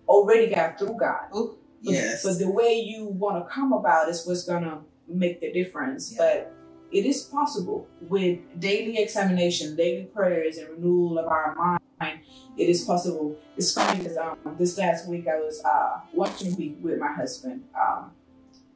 already 0.08 0.54
got 0.54 0.78
through 0.80 0.98
God. 1.00 1.28
Oh, 1.34 1.58
But, 1.84 1.94
yes. 1.94 2.24
but 2.24 2.40
the 2.40 2.50
way 2.50 2.76
you 2.76 3.06
want 3.08 3.44
to 3.44 3.54
come 3.54 3.74
about 3.74 4.10
is 4.10 4.26
what's 4.26 4.46
gonna 4.46 4.82
make 5.08 5.42
the 5.42 5.52
difference. 5.52 6.14
Yeah. 6.14 6.18
But 6.20 6.54
it 6.92 7.06
is 7.06 7.24
possible 7.24 7.88
with 8.02 8.40
daily 8.60 9.00
examination, 9.00 9.76
daily 9.76 10.06
prayers, 10.06 10.58
and 10.58 10.70
renewal 10.70 11.18
of 11.18 11.28
our 11.28 11.56
mind. 12.00 12.20
It 12.56 12.70
is 12.70 12.84
possible. 12.84 13.36
It's 13.58 13.74
funny 13.74 14.00
because 14.00 14.18
um, 14.18 14.38
this 14.60 14.78
last 14.78 15.08
week 15.08 15.28
I 15.28 15.40
was 15.40 15.64
uh, 15.66 16.02
watching 16.14 16.82
with 16.82 17.00
my 17.00 17.12
husband. 17.12 17.64
Um, 17.74 18.12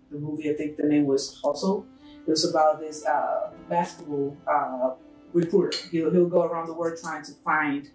the 0.10 0.18
movie, 0.18 0.50
I 0.50 0.56
think 0.56 0.78
the 0.78 0.84
name 0.88 1.06
was 1.06 1.40
Hustle. 1.44 1.86
It 2.26 2.30
was 2.30 2.50
about 2.50 2.80
this 2.80 3.06
uh, 3.06 3.52
basketball 3.70 4.36
uh, 4.48 4.92
recruiter. 5.34 5.78
He'll, 5.92 6.12
he'll 6.12 6.28
go 6.30 6.44
around 6.44 6.68
the 6.68 6.74
world 6.74 6.98
trying 7.02 7.24
to 7.24 7.34
find 7.44 7.90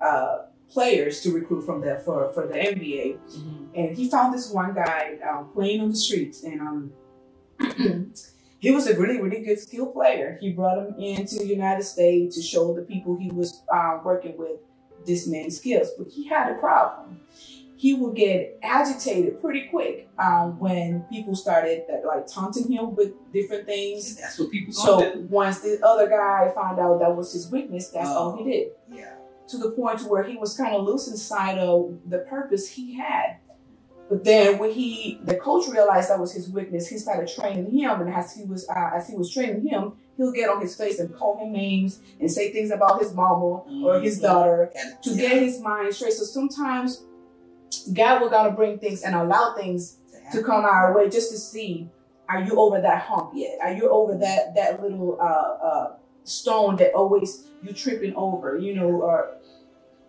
uh, 0.00 0.38
players 0.70 1.20
to 1.22 1.32
recruit 1.32 1.62
from 1.62 1.80
the 1.80 2.00
for, 2.04 2.32
for 2.32 2.46
the 2.46 2.54
NBA 2.54 3.18
Mhm. 3.18 3.66
and 3.74 3.96
he 3.96 4.10
found 4.10 4.34
this 4.34 4.50
one 4.50 4.74
guy 4.74 5.18
um, 5.28 5.48
playing 5.54 5.80
on 5.80 5.90
the 5.90 5.96
streets 5.96 6.42
and 6.44 6.60
um 6.60 6.92
he 8.58 8.70
was 8.70 8.86
a 8.86 8.98
really 8.98 9.20
really 9.20 9.42
good 9.44 9.58
skill 9.58 9.86
player 9.86 10.36
he 10.40 10.52
brought 10.52 10.78
him 10.78 10.94
into 10.98 11.36
the 11.38 11.46
united 11.46 11.82
states 11.84 12.36
to 12.36 12.42
show 12.42 12.74
the 12.74 12.82
people 12.82 13.16
he 13.16 13.30
was 13.30 13.62
uh, 13.72 13.98
working 14.04 14.36
with 14.36 14.58
this 15.06 15.26
man's 15.26 15.56
skills 15.56 15.88
but 15.96 16.08
he 16.08 16.26
had 16.26 16.50
a 16.52 16.54
problem 16.56 17.20
he 17.78 17.92
would 17.92 18.16
get 18.16 18.58
agitated 18.62 19.38
pretty 19.40 19.68
quick 19.68 20.08
um, 20.18 20.58
when 20.58 21.02
people 21.12 21.34
started 21.34 21.82
like 22.06 22.26
taunting 22.26 22.70
him 22.72 22.94
with 22.94 23.12
different 23.32 23.66
things 23.66 24.16
That's 24.16 24.38
what 24.38 24.50
people 24.50 24.72
so 24.72 25.12
once 25.30 25.60
the 25.60 25.78
other 25.86 26.08
guy 26.08 26.50
found 26.54 26.80
out 26.80 26.98
that 27.00 27.14
was 27.14 27.32
his 27.32 27.50
weakness 27.50 27.88
that's 27.90 28.08
all 28.08 28.32
Oh. 28.32 28.36
he 28.44 28.50
did 28.50 28.68
Yeah. 28.92 29.14
To 29.48 29.58
the 29.58 29.70
point 29.70 30.02
where 30.02 30.22
he 30.24 30.36
was 30.36 30.56
kind 30.56 30.74
of 30.74 30.84
losing 30.84 31.16
sight 31.16 31.58
of 31.58 31.98
the 32.06 32.18
purpose 32.18 32.68
he 32.70 32.94
had. 32.94 33.36
But 34.08 34.22
then 34.24 34.58
when 34.58 34.70
he, 34.70 35.20
the 35.24 35.34
coach 35.36 35.66
realized 35.68 36.10
that 36.10 36.20
was 36.20 36.32
his 36.32 36.48
weakness, 36.48 36.86
he 36.88 36.96
started 36.98 37.28
training 37.28 37.70
him, 37.76 38.00
and 38.00 38.12
as 38.12 38.34
he 38.34 38.44
was, 38.44 38.68
uh, 38.68 38.90
as 38.94 39.08
he 39.08 39.16
was 39.16 39.32
training 39.32 39.66
him, 39.66 39.94
he'll 40.16 40.32
get 40.32 40.48
on 40.48 40.60
his 40.60 40.76
face 40.76 41.00
and 41.00 41.12
call 41.14 41.36
him 41.38 41.52
names 41.52 42.00
and 42.20 42.30
say 42.30 42.52
things 42.52 42.70
about 42.70 43.00
his 43.00 43.12
mama 43.14 43.62
or 43.84 43.98
his 44.00 44.18
Mhm. 44.18 44.22
daughter 44.22 44.72
to 45.02 45.10
yeah. 45.10 45.28
get 45.30 45.42
his 45.42 45.60
mind 45.60 45.92
straight. 45.94 46.12
So 46.12 46.24
sometimes 46.24 47.02
God 47.92 48.20
will 48.22 48.30
gotta 48.30 48.50
bring 48.52 48.78
things 48.78 49.02
and 49.02 49.14
allow 49.14 49.54
things 49.56 49.96
to 50.32 50.42
come 50.42 50.64
our 50.64 50.96
way 50.96 51.08
just 51.08 51.30
to 51.30 51.36
see 51.38 51.88
are 52.28 52.40
you 52.42 52.58
over 52.58 52.80
that 52.80 53.02
hump 53.02 53.30
yet 53.34 53.56
are 53.62 53.72
you 53.72 53.88
over 53.88 54.16
that 54.16 54.56
that 54.56 54.82
little 54.82 55.16
uh, 55.20 55.24
uh, 55.64 55.92
stone 56.24 56.74
that 56.74 56.92
always 56.94 57.44
you 57.62 57.72
tripping 57.72 58.12
over 58.16 58.58
you 58.58 58.74
know 58.74 58.88
or 58.88 59.35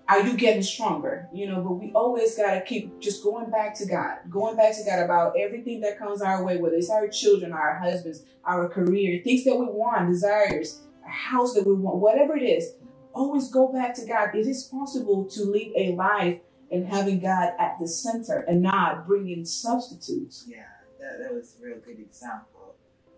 are 0.09 0.21
you 0.21 0.37
getting 0.37 0.63
stronger? 0.63 1.27
You 1.33 1.47
know 1.47 1.61
but 1.61 1.73
we 1.73 1.91
always 1.93 2.35
got 2.35 2.53
to 2.53 2.61
keep 2.61 2.99
just 2.99 3.23
going 3.23 3.49
back 3.49 3.75
to 3.75 3.85
god 3.85 4.19
going 4.29 4.55
back 4.55 4.75
to 4.77 4.83
god 4.83 4.99
about 5.03 5.33
everything 5.37 5.81
that 5.81 5.97
comes 5.99 6.21
our 6.21 6.43
way 6.43 6.57
whether 6.57 6.75
it's 6.75 6.89
our 6.89 7.07
children 7.07 7.51
our 7.51 7.77
husbands 7.77 8.23
our 8.45 8.69
career 8.69 9.21
things 9.23 9.43
that 9.43 9.55
we 9.55 9.65
want 9.65 10.09
desires 10.09 10.81
a 11.07 11.11
house 11.11 11.53
that 11.53 11.65
we 11.65 11.73
want 11.73 11.97
whatever 11.97 12.35
it 12.35 12.43
is. 12.43 12.73
Always 13.13 13.49
go 13.49 13.71
back 13.71 13.95
to 13.95 14.05
god. 14.05 14.35
It 14.35 14.47
is 14.47 14.63
possible 14.63 15.25
to 15.25 15.43
live 15.43 15.71
a 15.75 15.95
life 15.95 16.39
and 16.71 16.85
having 16.85 17.19
god 17.19 17.53
at 17.59 17.77
the 17.79 17.87
center 17.87 18.39
and 18.47 18.61
not 18.61 19.07
bringing 19.07 19.45
substitutes. 19.45 20.45
Yeah, 20.47 20.65
that, 20.99 21.19
that 21.23 21.33
was 21.33 21.55
a 21.59 21.65
real 21.65 21.79
good 21.79 21.99
example. 21.99 22.75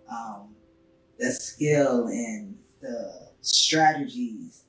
Um, 0.09 0.55
the 1.17 1.31
skill 1.31 2.07
and 2.07 2.57
the 2.81 3.29
strategies 3.41 4.63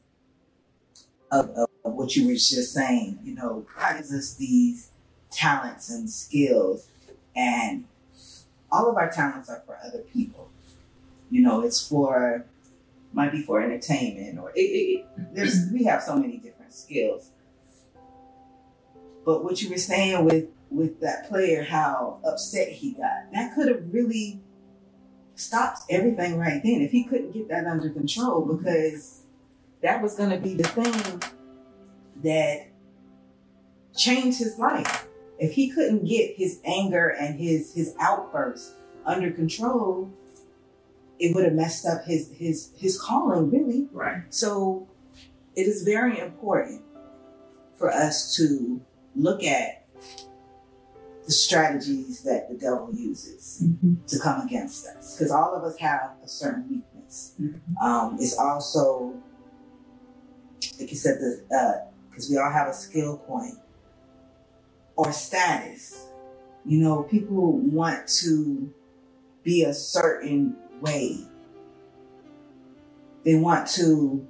of, 1.30 1.50
of, 1.50 1.69
of 1.84 1.94
what 1.94 2.16
you 2.16 2.26
were 2.26 2.34
just 2.34 2.72
saying. 2.72 3.18
You 3.24 3.34
know, 3.34 3.66
gives 3.96 4.12
us 4.12 4.34
these 4.34 4.90
talents 5.30 5.90
and 5.90 6.08
skills, 6.08 6.88
and 7.34 7.84
all 8.70 8.90
of 8.90 8.96
our 8.96 9.10
talents 9.10 9.48
are 9.48 9.62
for 9.66 9.78
other 9.84 10.00
people. 10.00 10.50
You 11.30 11.42
know, 11.42 11.62
it's 11.62 11.86
for 11.86 12.44
might 13.12 13.32
be 13.32 13.42
for 13.42 13.60
entertainment 13.60 14.38
or 14.38 14.50
it, 14.50 14.60
it, 14.60 15.00
it, 15.16 15.34
there's 15.34 15.66
we 15.72 15.84
have 15.84 16.02
so 16.02 16.16
many 16.16 16.36
different 16.36 16.72
skills. 16.72 17.30
But 19.24 19.44
what 19.44 19.60
you 19.62 19.70
were 19.70 19.78
saying 19.78 20.24
with 20.24 20.46
with 20.70 21.00
that 21.00 21.28
player, 21.28 21.64
how 21.64 22.20
upset 22.24 22.68
he 22.68 22.92
got, 22.92 23.32
that 23.32 23.54
could 23.54 23.68
have 23.68 23.92
really 23.92 24.40
stopped 25.34 25.80
everything 25.88 26.36
right 26.36 26.62
then 26.62 26.82
if 26.82 26.90
he 26.90 27.02
couldn't 27.02 27.32
get 27.32 27.48
that 27.48 27.66
under 27.66 27.88
control 27.90 28.44
because 28.44 29.22
that 29.82 30.02
was 30.02 30.14
going 30.14 30.30
to 30.30 30.36
be 30.36 30.54
the 30.54 30.64
thing 30.64 31.22
that 32.22 32.68
changed 33.96 34.38
his 34.38 34.58
life. 34.58 35.06
If 35.38 35.52
he 35.52 35.70
couldn't 35.70 36.04
get 36.04 36.36
his 36.36 36.60
anger 36.64 37.08
and 37.08 37.38
his 37.38 37.74
his 37.74 37.94
outbursts 37.98 38.74
under 39.06 39.30
control, 39.30 40.10
it 41.18 41.34
would 41.34 41.44
have 41.44 41.54
messed 41.54 41.86
up 41.86 42.04
his 42.04 42.30
his 42.32 42.72
his 42.76 43.00
calling 43.00 43.50
really. 43.50 43.88
right 43.92 44.22
So 44.30 44.86
it 45.56 45.62
is 45.66 45.82
very 45.82 46.18
important 46.18 46.82
for 47.76 47.90
us 47.90 48.36
to 48.36 48.80
look 49.16 49.42
at 49.42 49.86
the 51.24 51.32
strategies 51.32 52.22
that 52.22 52.48
the 52.50 52.56
devil 52.56 52.90
uses 52.92 53.64
to 54.06 54.18
come 54.18 54.40
against 54.46 54.86
us 54.86 55.16
because 55.16 55.30
all 55.30 55.54
of 55.54 55.64
us 55.64 55.78
have 55.78 56.12
a 56.24 56.28
certain 56.28 56.68
weakness. 56.68 57.34
Mhm. 57.40 57.60
Um, 57.82 58.16
it's 58.20 58.36
also, 58.36 59.14
like 60.78 60.90
you 60.90 60.96
said, 60.96 61.18
because 62.20 62.30
we 62.30 62.36
all 62.36 62.50
have 62.50 62.68
a 62.68 62.74
skill 62.74 63.16
point 63.16 63.54
or 64.96 65.10
status. 65.10 66.08
You 66.66 66.78
know, 66.78 67.02
people 67.04 67.52
want 67.52 68.06
to 68.20 68.72
be 69.42 69.64
a 69.64 69.72
certain 69.72 70.54
way. 70.82 71.26
They 73.24 73.36
want 73.36 73.66
to 73.68 74.26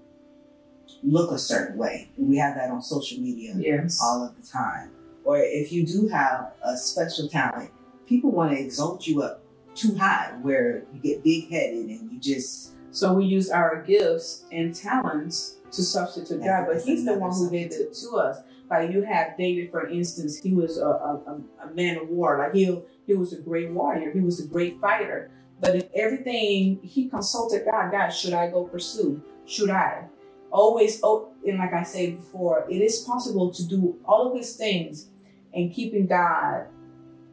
look 1.03 1.33
a 1.33 1.38
certain 1.38 1.76
way. 1.76 2.11
And 2.16 2.29
we 2.29 2.37
have 2.37 2.55
that 2.55 2.70
on 2.70 2.81
social 2.81 3.18
media 3.18 3.55
yes 3.57 4.00
all 4.00 4.24
of 4.24 4.40
the 4.40 4.46
time. 4.46 4.92
Or 5.24 5.38
if 5.38 5.72
you 5.72 5.85
do 5.85 6.07
have 6.09 6.53
a 6.62 6.76
special 6.76 7.29
talent, 7.29 7.70
people 8.07 8.31
want 8.31 8.53
to 8.53 8.61
exalt 8.61 9.07
you 9.07 9.22
up 9.22 9.42
too 9.74 9.96
high 9.96 10.37
where 10.42 10.85
you 10.92 11.00
get 11.00 11.24
big 11.24 11.50
headed 11.50 11.87
and 11.87 12.12
you 12.12 12.20
just 12.20 12.74
So 12.92 13.12
we 13.14 13.24
use 13.24 13.50
our 13.50 13.83
gifts 13.83 14.44
and 14.53 14.74
talents 14.74 15.60
to 15.73 15.83
substitute 15.83 16.43
God, 16.43 16.67
but 16.69 16.83
He's 16.83 17.05
the 17.05 17.15
one 17.15 17.33
who 17.33 17.51
gave 17.51 17.73
it 17.73 17.95
to 17.95 18.17
us. 18.17 18.39
Like 18.71 18.93
you 18.93 19.03
have 19.03 19.37
David, 19.37 19.71
for 19.71 19.89
instance, 19.89 20.39
he 20.39 20.55
was 20.55 20.79
a, 20.79 20.87
a, 20.87 21.41
a- 21.65 21.75
man 21.75 21.97
of 21.99 22.09
war. 22.09 22.39
Like 22.39 22.55
he 22.55 22.81
he 23.07 23.15
was 23.15 23.33
a 23.33 23.41
great 23.41 23.71
warrior. 23.71 24.13
He 24.13 24.21
was 24.21 24.41
a 24.41 24.47
great 24.47 24.81
fighter. 24.81 25.31
But 25.61 25.75
in 25.75 25.89
everything, 25.95 26.81
he 26.83 27.09
consulted 27.09 27.65
God. 27.71 27.91
God, 27.93 28.11
should 28.11 28.33
I 28.33 28.49
go 28.51 28.65
pursue? 28.65 29.23
Should 29.47 29.71
I? 29.71 30.05
Always, 30.51 31.01
oh, 31.03 31.33
and 31.47 31.59
like 31.59 31.73
I 31.73 31.83
said 31.83 32.17
before, 32.17 32.67
it 32.69 32.81
is 32.81 33.01
possible 33.01 33.53
to 33.53 33.69
do 33.69 33.99
all 34.05 34.29
of 34.29 34.35
these 34.35 34.57
things 34.57 35.09
and 35.53 35.73
keeping 35.73 36.07
God 36.07 36.67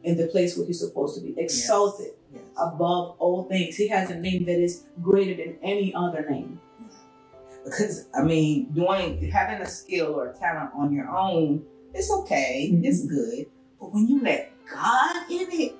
in 0.04 0.16
the 0.16 0.26
place 0.28 0.56
where 0.56 0.66
He's 0.66 0.80
supposed 0.80 1.16
to 1.16 1.20
be, 1.22 1.34
exalted 1.40 2.12
yes. 2.32 2.42
above 2.58 3.16
all 3.18 3.44
things. 3.48 3.76
He 3.76 3.88
has 3.88 4.10
a 4.10 4.18
name 4.18 4.44
that 4.44 4.60
is 4.60 4.84
greater 5.02 5.34
than 5.42 5.56
any 5.62 5.94
other 5.94 6.26
name. 6.28 6.60
Because 7.70 8.08
I 8.14 8.22
mean, 8.22 8.70
doing 8.72 9.30
having 9.30 9.60
a 9.60 9.66
skill 9.68 10.14
or 10.14 10.30
a 10.30 10.34
talent 10.34 10.70
on 10.76 10.92
your 10.92 11.08
own, 11.08 11.64
it's 11.94 12.10
okay, 12.10 12.70
Mhm. 12.72 12.84
it's 12.84 13.04
good. 13.06 13.46
But 13.80 13.92
when 13.94 14.06
you 14.08 14.20
let 14.22 14.50
God 14.70 15.30
in 15.30 15.46
it, 15.52 15.74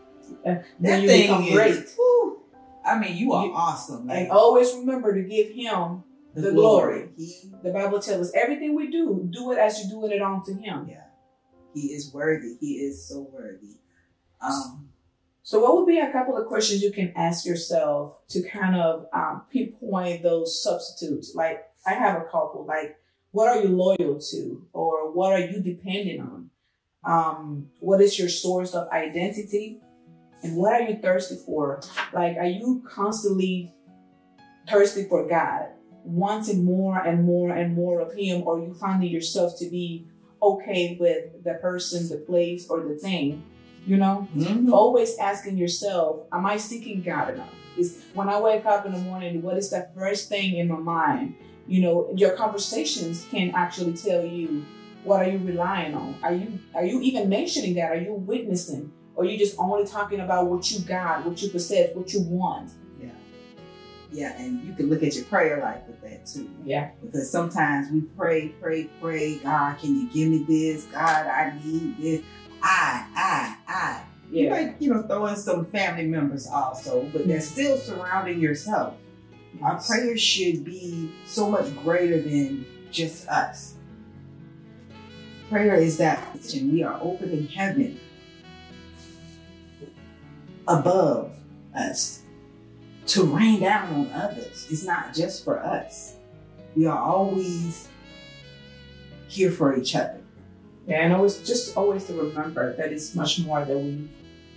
Then 0.44 0.64
that 0.80 1.02
you 1.02 1.08
thing 1.08 1.22
become 1.22 1.42
is, 1.44 1.54
great. 1.54 1.88
whew, 1.96 2.40
I 2.84 2.98
mean, 2.98 3.16
you 3.16 3.32
are 3.32 3.46
You- 3.46 3.52
awesome. 3.54 4.08
And 4.10 4.30
always 4.30 4.74
remember 4.74 5.14
to 5.14 5.22
give 5.22 5.48
him 5.50 6.04
the, 6.34 6.52
glory. 6.52 7.08
He, 7.16 7.50
The 7.62 7.72
Bible 7.72 7.98
tells 8.00 8.28
us 8.28 8.32
everything 8.34 8.74
we 8.76 8.90
do, 8.90 9.26
do 9.30 9.52
it 9.52 9.58
as 9.58 9.80
you're 9.80 9.90
doing 10.00 10.12
it 10.12 10.22
unto 10.22 10.52
Him. 10.56 10.86
yeah, 10.88 11.04
he 11.74 11.92
is 11.92 12.12
worthy. 12.14 12.56
He 12.60 12.74
is 12.74 13.04
so 13.08 13.22
worthy. 13.32 13.76
Um, 14.40 14.84
So, 15.42 15.60
what 15.60 15.76
would 15.76 15.86
be 15.86 15.98
a 15.98 16.12
couple 16.12 16.36
of 16.36 16.46
questions 16.46 16.82
you 16.82 16.92
can 16.92 17.10
ask 17.16 17.46
yourself 17.46 18.18
to 18.28 18.42
kind 18.42 18.76
of 18.76 19.06
um, 19.14 19.42
pinpoint 19.50 20.22
those 20.22 20.62
substitutes? 20.62 21.34
Like, 21.34 21.64
I 21.86 21.94
have 21.94 22.20
a 22.20 22.24
couple. 22.24 22.64
Like, 22.66 22.96
what 23.30 23.48
are 23.48 23.62
you 23.62 23.68
loyal 23.68 24.18
to, 24.30 24.66
or 24.72 25.12
what 25.12 25.32
are 25.32 25.40
you 25.40 25.60
dependent 25.60 26.20
on? 26.20 26.50
Um, 27.04 27.70
what 27.80 28.00
is 28.00 28.18
your 28.18 28.28
source 28.28 28.74
of 28.74 28.88
identity, 28.90 29.80
and 30.42 30.56
what 30.56 30.72
are 30.72 30.82
you 30.82 30.96
thirsty 30.96 31.36
for? 31.46 31.80
Like, 32.12 32.36
are 32.36 32.46
you 32.46 32.82
constantly 32.88 33.72
thirsty 34.68 35.04
for 35.08 35.26
God, 35.28 35.66
wanting 36.04 36.64
more 36.64 36.98
and 36.98 37.24
more 37.24 37.50
and 37.50 37.74
more 37.74 38.00
of 38.00 38.14
Him, 38.14 38.42
or 38.42 38.58
you 38.58 38.74
finding 38.74 39.10
yourself 39.10 39.58
to 39.58 39.70
be 39.70 40.06
okay 40.42 40.96
with 41.00 41.44
the 41.44 41.54
person, 41.54 42.08
the 42.08 42.24
place, 42.24 42.68
or 42.68 42.82
the 42.82 42.96
thing? 42.96 43.44
You 43.86 43.96
know, 43.96 44.28
mhm. 44.34 44.70
always 44.72 45.16
asking 45.18 45.56
yourself, 45.56 46.26
am 46.32 46.44
I 46.44 46.56
seeking 46.58 47.02
God 47.02 47.34
enough? 47.34 47.54
Is 47.78 48.04
when 48.12 48.28
I 48.28 48.40
wake 48.40 48.66
up 48.66 48.84
in 48.84 48.92
the 48.92 48.98
morning, 48.98 49.40
what 49.40 49.56
is 49.56 49.70
the 49.70 49.88
first 49.96 50.28
thing 50.28 50.56
in 50.56 50.68
my 50.68 50.76
mind? 50.78 51.36
You 51.68 51.82
know, 51.82 52.10
your 52.16 52.30
conversations 52.30 53.26
can 53.30 53.52
actually 53.54 53.92
tell 53.92 54.24
you 54.24 54.64
what 55.04 55.20
are 55.20 55.30
you 55.30 55.38
relying 55.38 55.94
on? 55.94 56.16
Are 56.22 56.32
you 56.32 56.58
are 56.74 56.84
you 56.84 57.00
even 57.02 57.28
mentioning 57.28 57.74
that? 57.74 57.92
Are 57.92 58.00
you 58.00 58.14
witnessing? 58.14 58.92
Or 59.14 59.24
are 59.24 59.26
you 59.26 59.36
just 59.36 59.58
only 59.58 59.86
talking 59.86 60.20
about 60.20 60.46
what 60.46 60.70
you 60.70 60.80
got, 60.80 61.26
what 61.26 61.42
you 61.42 61.50
possess, 61.50 61.94
what 61.94 62.12
you 62.12 62.22
want? 62.22 62.70
Yeah. 63.00 63.08
Yeah, 64.12 64.40
and 64.40 64.64
you 64.64 64.72
can 64.74 64.88
look 64.88 65.02
at 65.02 65.14
your 65.14 65.24
prayer 65.24 65.60
life 65.60 65.82
with 65.88 66.00
that 66.02 66.24
too. 66.24 66.48
Yeah. 66.64 66.90
Because 67.02 67.28
sometimes 67.28 67.90
we 67.90 68.02
pray, 68.02 68.48
pray, 68.60 68.84
pray, 69.00 69.38
God, 69.38 69.78
can 69.78 70.00
you 70.00 70.08
give 70.08 70.30
me 70.30 70.44
this? 70.44 70.84
God, 70.84 71.26
I 71.26 71.52
need 71.64 71.98
this. 72.00 72.22
I, 72.62 73.06
I, 73.14 73.56
I. 73.66 74.04
Yeah. 74.30 74.42
You 74.42 74.50
might, 74.50 74.82
you 74.82 74.94
know, 74.94 75.02
throw 75.02 75.26
in 75.26 75.36
some 75.36 75.64
family 75.66 76.06
members 76.06 76.46
also, 76.46 77.02
but 77.12 77.26
they're 77.26 77.38
mm-hmm. 77.38 77.40
still 77.40 77.76
surrounding 77.76 78.38
yourself. 78.38 78.94
Our 79.62 79.80
prayers 79.82 80.20
should 80.20 80.64
be 80.64 81.12
so 81.26 81.50
much 81.50 81.74
greater 81.82 82.20
than 82.20 82.64
just 82.90 83.28
us. 83.28 83.74
Prayer 85.50 85.74
is 85.74 85.96
that 85.98 86.36
we 86.54 86.82
are 86.82 86.98
opening 87.02 87.48
heaven 87.48 87.98
above 90.66 91.32
us 91.74 92.22
to 93.06 93.24
rain 93.24 93.60
down 93.60 93.92
on 93.94 94.12
others. 94.12 94.66
It's 94.70 94.84
not 94.84 95.14
just 95.14 95.44
for 95.44 95.58
us. 95.58 96.16
We 96.76 96.86
are 96.86 96.98
always 96.98 97.88
here 99.28 99.50
for 99.50 99.76
each 99.76 99.96
other. 99.96 100.20
Yeah, 100.86 101.02
and 101.02 101.12
always 101.12 101.38
just 101.46 101.76
always 101.76 102.04
to 102.04 102.14
remember 102.14 102.74
that 102.76 102.92
it's 102.92 103.14
much 103.14 103.40
more 103.40 103.64
than 103.64 103.84
we 103.84 104.08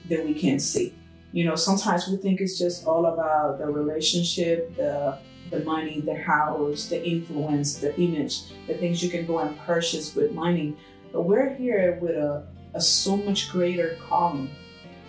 than 0.07 0.27
we 0.27 0.33
can 0.33 0.59
see. 0.59 0.93
You 1.33 1.45
know, 1.45 1.55
sometimes 1.55 2.07
we 2.07 2.17
think 2.17 2.41
it's 2.41 2.59
just 2.59 2.85
all 2.85 3.05
about 3.05 3.59
the 3.59 3.65
relationship, 3.65 4.75
the 4.75 5.17
the 5.49 5.59
money, 5.65 5.99
the 5.99 6.15
house, 6.15 6.85
the 6.87 7.05
influence, 7.05 7.75
the 7.75 7.93
image, 7.99 8.43
the 8.67 8.73
things 8.75 9.03
you 9.03 9.09
can 9.09 9.25
go 9.25 9.39
and 9.39 9.57
purchase 9.59 10.15
with 10.15 10.31
money. 10.31 10.75
But 11.11 11.23
we're 11.23 11.53
here 11.55 11.99
with 12.01 12.15
a, 12.15 12.47
a 12.73 12.79
so 12.79 13.17
much 13.17 13.51
greater 13.51 13.97
calling 14.07 14.49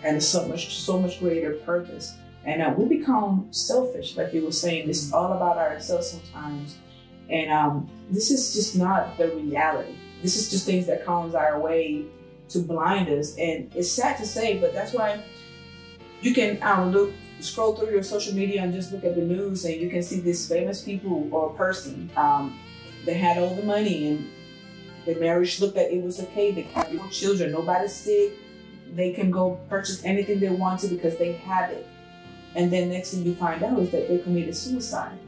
and 0.02 0.20
so 0.22 0.46
much 0.48 0.76
so 0.76 0.98
much 0.98 1.20
greater 1.20 1.54
purpose. 1.64 2.14
And 2.44 2.60
uh, 2.60 2.74
we 2.76 2.86
become 2.98 3.46
selfish, 3.50 4.16
like 4.16 4.32
you 4.34 4.44
were 4.44 4.52
saying. 4.52 4.88
This 4.88 5.04
is 5.04 5.12
all 5.12 5.32
about 5.32 5.58
ourselves 5.58 6.10
sometimes, 6.10 6.76
and 7.30 7.52
um, 7.52 7.88
this 8.10 8.30
is 8.30 8.52
just 8.52 8.76
not 8.76 9.16
the 9.16 9.28
reality. 9.28 9.94
This 10.22 10.36
is 10.36 10.50
just 10.50 10.66
things 10.66 10.86
that 10.86 11.04
comes 11.04 11.34
our 11.34 11.60
way 11.60 12.04
to 12.48 12.58
blind 12.58 13.08
us, 13.08 13.36
and 13.38 13.72
it's 13.76 13.90
sad 13.90 14.16
to 14.18 14.26
say, 14.26 14.58
but 14.58 14.72
that's 14.74 14.92
why 14.92 15.22
you 16.22 16.32
can 16.32 16.62
um, 16.62 16.92
look, 16.92 17.12
scroll 17.40 17.74
through 17.74 17.90
your 17.90 18.02
social 18.02 18.34
media 18.34 18.62
and 18.62 18.72
just 18.72 18.92
look 18.92 19.04
at 19.04 19.14
the 19.14 19.22
news, 19.22 19.64
and 19.64 19.74
you 19.80 19.90
can 19.90 20.02
see 20.02 20.20
this 20.20 20.48
famous 20.48 20.80
people 20.82 21.28
or 21.32 21.50
person. 21.50 22.10
Um, 22.16 22.58
they 23.04 23.14
had 23.14 23.36
all 23.38 23.54
the 23.54 23.64
money, 23.64 24.08
and 24.08 24.30
the 25.04 25.16
marriage 25.16 25.60
looked 25.60 25.76
like 25.76 25.90
it 25.90 26.02
was 26.02 26.20
okay. 26.20 26.52
They 26.52 26.62
had 26.62 26.94
no 26.94 27.08
children, 27.08 27.52
nobody's 27.52 27.92
sick. 27.92 28.32
They 28.94 29.12
can 29.12 29.30
go 29.30 29.58
purchase 29.68 30.04
anything 30.04 30.38
they 30.38 30.50
want 30.50 30.80
to 30.80 30.88
because 30.88 31.16
they 31.16 31.32
have 31.32 31.70
it. 31.70 31.86
And 32.54 32.72
then 32.72 32.90
next 32.90 33.12
thing 33.12 33.24
you 33.24 33.34
find 33.34 33.62
out 33.62 33.78
is 33.80 33.90
that 33.90 34.08
they 34.08 34.18
committed 34.18 34.56
suicide. 34.56 35.18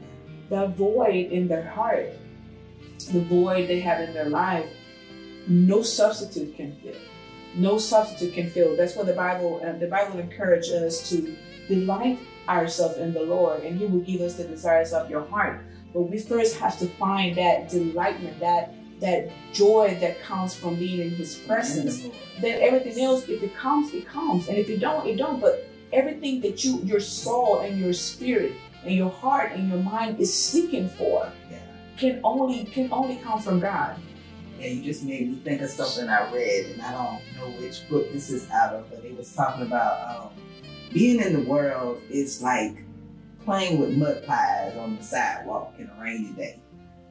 the 0.49 0.67
void 0.67 1.31
in 1.31 1.47
their 1.47 1.67
heart, 1.67 2.09
the 3.11 3.21
void 3.21 3.67
they 3.67 3.79
have 3.79 3.99
in 3.99 4.13
their 4.13 4.29
life, 4.29 4.69
no 5.47 5.81
substitute 5.81 6.55
can 6.55 6.75
fill. 6.77 6.93
No 7.55 7.77
substitute 7.77 8.33
can 8.33 8.49
fill. 8.49 8.75
That's 8.75 8.95
what 8.95 9.05
the 9.05 9.13
Bible 9.13 9.61
uh, 9.65 9.73
the 9.77 9.87
Bible 9.87 10.19
encourages 10.19 10.71
us 10.73 11.09
to 11.09 11.35
delight 11.67 12.19
ourselves 12.47 12.97
in 12.97 13.13
the 13.13 13.23
Lord, 13.23 13.63
and 13.63 13.77
He 13.79 13.85
will 13.85 14.01
give 14.01 14.21
us 14.21 14.35
the 14.35 14.43
desires 14.43 14.93
of 14.93 15.09
your 15.09 15.25
heart. 15.25 15.63
But 15.93 16.03
we 16.03 16.17
first 16.19 16.57
have 16.59 16.77
to 16.79 16.87
find 16.87 17.35
that 17.37 17.69
delightment, 17.69 18.39
that 18.39 18.73
that 18.99 19.29
joy 19.53 19.97
that 20.01 20.21
comes 20.21 20.53
from 20.55 20.75
being 20.75 20.99
in 21.01 21.09
His 21.11 21.35
presence 21.35 22.07
then 22.41 22.61
everything 22.61 23.03
else, 23.03 23.27
if 23.29 23.41
it 23.43 23.55
comes, 23.55 23.93
it 23.93 24.07
comes, 24.07 24.47
and 24.49 24.57
if 24.57 24.69
it 24.69 24.79
don't, 24.79 25.07
it 25.07 25.15
don't. 25.15 25.39
But 25.39 25.65
everything 25.93 26.41
that 26.41 26.63
you, 26.63 26.79
your 26.83 26.99
soul 26.99 27.59
and 27.59 27.79
your 27.79 27.93
spirit 27.93 28.53
and 28.83 28.93
your 28.93 29.09
heart 29.09 29.53
and 29.53 29.69
your 29.69 29.79
mind 29.79 30.19
is 30.19 30.33
seeking 30.33 30.89
for, 30.89 31.31
Yeah. 31.49 31.57
can 31.97 32.19
only 32.23 32.65
can 32.65 32.91
only 32.91 33.15
come 33.17 33.39
from 33.41 33.59
God. 33.59 33.95
Yeah, 34.65 34.71
you 34.71 34.81
just 34.83 35.03
made 35.03 35.29
me 35.29 35.35
think 35.43 35.61
of 35.61 35.69
something 35.69 36.09
I 36.09 36.31
read, 36.33 36.65
and 36.71 36.81
I 36.81 36.91
don't 36.91 37.21
know 37.37 37.55
which 37.61 37.87
book 37.87 38.11
this 38.11 38.31
is 38.31 38.49
out 38.49 38.73
of, 38.73 38.89
but 38.89 39.03
it 39.05 39.15
was 39.15 39.31
talking 39.31 39.61
about 39.63 40.23
um, 40.25 40.29
being 40.91 41.21
in 41.21 41.33
the 41.33 41.47
world 41.47 42.01
is 42.09 42.41
like 42.41 42.77
playing 43.43 43.79
with 43.79 43.95
mud 43.95 44.25
pies 44.25 44.75
on 44.77 44.97
the 44.97 45.03
sidewalk 45.03 45.75
in 45.77 45.87
a 45.87 46.01
rainy 46.01 46.31
day. 46.31 46.59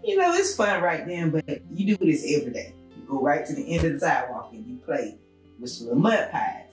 You 0.03 0.17
know, 0.17 0.35
it's 0.35 0.57
fun 0.57 0.83
right 0.83 1.07
then, 1.07 1.31
but 1.31 1.45
you 1.71 1.97
do 1.97 2.05
this 2.05 2.25
every 2.37 2.53
day. 2.53 2.75
You 2.97 3.05
go 3.07 3.21
right 3.21 3.47
to 3.47 3.55
the 3.55 3.73
end 3.73 3.85
of 3.87 3.93
the 3.93 4.01
sidewalk 4.01 4.49
and 4.53 4.67
you 4.67 4.77
play 4.79 5.17
with 5.61 5.71
some 5.71 5.87
little 5.87 6.03
mud 6.03 6.33
pies. 6.33 6.64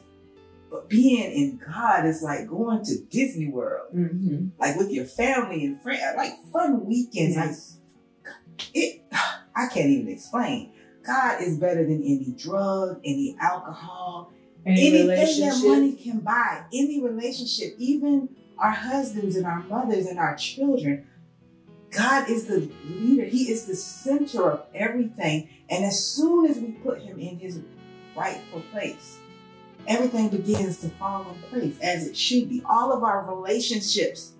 But 0.71 0.89
being 0.89 1.31
in 1.31 1.61
God 1.63 2.05
is 2.07 2.23
like 2.23 2.47
going 2.47 2.83
to 2.85 2.97
Disney 3.11 3.49
World, 3.49 3.93
Mm-hmm. 3.95 4.47
like 4.59 4.77
with 4.77 4.89
your 4.89 5.05
family 5.05 5.63
and 5.63 5.79
friends, 5.83 6.01
like 6.17 6.33
fun 6.51 6.87
weekends. 6.87 7.37
Like 7.37 8.69
it, 8.73 9.03
I 9.61 9.67
can't 9.67 9.89
even 9.89 10.09
explain. 10.09 10.71
God 11.05 11.41
is 11.41 11.57
better 11.57 11.83
than 11.83 12.01
any 12.03 12.33
drug, 12.37 12.99
any 13.03 13.35
alcohol, 13.39 14.31
Any 14.65 14.99
anything 14.99 15.39
that 15.47 15.63
money 15.65 15.93
can 15.93 16.19
buy, 16.19 16.65
any 16.73 17.01
relationship, 17.01 17.75
even 17.77 18.29
our 18.57 18.71
husbands 18.71 19.35
and 19.35 19.45
our 19.45 19.63
mothers 19.63 20.05
and 20.05 20.19
our 20.19 20.35
children. 20.35 21.07
God 21.91 22.29
is 22.29 22.45
the 22.45 22.69
leader. 22.85 23.25
He 23.25 23.51
is 23.51 23.65
the 23.65 23.75
center 23.75 24.51
of 24.51 24.65
everything. 24.73 25.49
And 25.69 25.83
as 25.83 26.03
soon 26.03 26.45
as 26.49 26.57
we 26.57 26.71
put 26.71 27.01
him 27.01 27.19
in 27.19 27.39
his 27.39 27.59
rightful 28.15 28.61
place, 28.71 29.19
everything 29.87 30.29
begins 30.29 30.77
to 30.81 30.89
fall 30.89 31.25
in 31.31 31.41
place 31.49 31.79
as 31.81 32.07
it 32.07 32.15
should 32.15 32.49
be. 32.49 32.63
All 32.69 32.93
of 32.93 33.03
our 33.03 33.25
relationships 33.25 34.33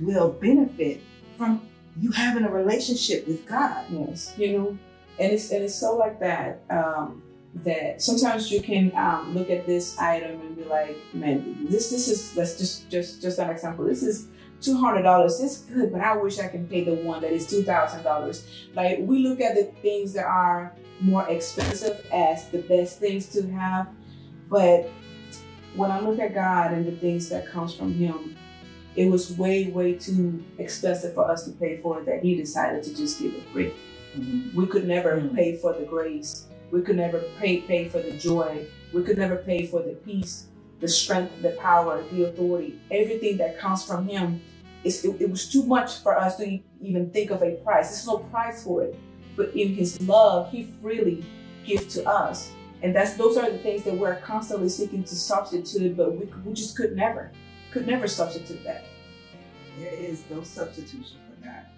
will 0.00 0.30
benefit 0.30 1.00
from 1.36 1.68
you 2.00 2.12
having 2.12 2.44
a 2.44 2.50
relationship 2.50 3.26
with 3.26 3.46
God. 3.46 3.84
yes, 3.90 4.34
you 4.36 4.56
know, 4.56 4.78
and 5.18 5.32
it's 5.32 5.50
and 5.50 5.64
it's 5.64 5.74
so 5.74 5.96
like 5.96 6.20
that. 6.20 6.62
Um, 6.70 7.22
that 7.54 8.00
sometimes 8.00 8.52
you 8.52 8.60
can 8.60 8.94
um, 8.94 9.34
look 9.34 9.50
at 9.50 9.66
this 9.66 9.98
item 9.98 10.40
and 10.40 10.56
be 10.56 10.64
like, 10.64 10.96
man, 11.12 11.66
this 11.68 11.90
this 11.90 12.08
is 12.08 12.36
let's 12.36 12.58
just 12.58 12.88
just 12.90 13.22
just 13.22 13.38
an 13.38 13.50
example. 13.50 13.84
This 13.84 14.02
is 14.02 14.28
two 14.60 14.76
hundred 14.76 15.02
dollars. 15.02 15.40
It's 15.40 15.58
good, 15.58 15.92
but 15.92 16.00
I 16.00 16.16
wish 16.16 16.38
I 16.38 16.48
can 16.48 16.68
pay 16.68 16.84
the 16.84 16.94
one 16.94 17.20
that 17.22 17.32
is 17.32 17.46
two 17.46 17.62
thousand 17.62 18.02
dollars. 18.02 18.46
Like 18.74 18.98
we 19.00 19.26
look 19.26 19.40
at 19.40 19.54
the 19.54 19.64
things 19.82 20.12
that 20.12 20.26
are 20.26 20.74
more 21.00 21.28
expensive 21.28 22.06
as 22.12 22.48
the 22.50 22.58
best 22.62 22.98
things 22.98 23.26
to 23.30 23.48
have, 23.50 23.88
but 24.48 24.90
when 25.74 25.90
I 25.90 26.00
look 26.00 26.18
at 26.18 26.34
God 26.34 26.72
and 26.72 26.86
the 26.86 26.92
things 26.92 27.28
that 27.28 27.46
comes 27.46 27.74
from 27.74 27.94
Him, 27.94 28.36
it 28.98 29.08
was 29.14 29.24
way 29.42 29.56
way 29.78 29.90
too 30.06 30.42
expensive 30.58 31.14
for 31.14 31.24
us 31.30 31.44
to 31.46 31.52
pay 31.52 31.72
for 31.82 32.00
it 32.00 32.06
that 32.06 32.20
He 32.26 32.34
decided 32.34 32.82
to 32.84 32.90
just 33.02 33.20
give 33.20 33.32
it 33.34 33.44
free. 33.52 33.72
We 34.58 34.66
could 34.66 34.86
never 34.94 35.12
Mm. 35.20 35.34
pay 35.38 35.50
for 35.62 35.72
the 35.78 35.84
grace. 35.94 36.30
We 36.72 36.80
could 36.82 36.96
never 36.96 37.20
pay 37.38 37.52
pay 37.70 37.82
for 37.92 38.00
the 38.06 38.12
joy. 38.28 38.50
We 38.94 39.00
could 39.06 39.18
never 39.24 39.36
pay 39.50 39.60
for 39.66 39.80
the 39.88 39.94
peace, 40.06 40.34
the 40.80 40.88
strength, 40.88 41.32
the 41.42 41.50
power, 41.68 41.94
the 42.12 42.24
authority, 42.28 42.72
everything 42.90 43.36
that 43.42 43.58
comes 43.62 43.84
from 43.88 44.00
Him. 44.08 44.40
It's, 44.84 45.04
it, 45.04 45.12
it 45.24 45.30
was 45.30 45.44
too 45.54 45.64
much 45.76 45.90
for 46.04 46.12
us 46.18 46.36
to 46.40 46.58
even 46.88 47.10
think 47.10 47.30
of 47.30 47.42
a 47.42 47.52
price. 47.66 47.86
There's 47.90 48.06
no 48.06 48.18
price 48.34 48.58
for 48.64 48.82
it. 48.86 48.92
But 49.36 49.48
in 49.54 49.68
His 49.80 50.00
love, 50.02 50.50
He 50.50 50.60
freely 50.82 51.18
gives 51.64 51.86
to 51.94 52.00
us, 52.08 52.50
and 52.82 52.90
that's 52.96 53.14
those 53.22 53.36
are 53.36 53.48
the 53.50 53.58
things 53.58 53.82
that 53.84 53.94
we're 54.02 54.16
constantly 54.32 54.68
seeking 54.68 55.04
to 55.04 55.14
substitute. 55.14 55.96
But 55.96 56.08
we, 56.18 56.24
we 56.44 56.52
just 56.62 56.76
could 56.76 56.96
never, 56.96 57.30
could 57.72 57.86
never 57.86 58.08
substitute 58.08 58.62
that. 58.64 58.84
There 59.78 59.92
is 59.92 60.24
no 60.30 60.42
substitution 60.42 61.18
for 61.28 61.44
that. 61.44 61.72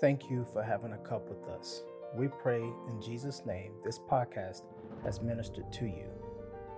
Thank 0.00 0.30
you 0.30 0.46
for 0.52 0.62
having 0.62 0.92
a 0.92 0.98
cup 0.98 1.28
with 1.28 1.48
us. 1.48 1.82
We 2.14 2.28
pray 2.28 2.60
in 2.60 3.00
Jesus' 3.00 3.42
name 3.46 3.72
this 3.84 3.98
podcast 3.98 4.62
has 5.04 5.20
ministered 5.20 5.72
to 5.72 5.86
you. 5.86 6.10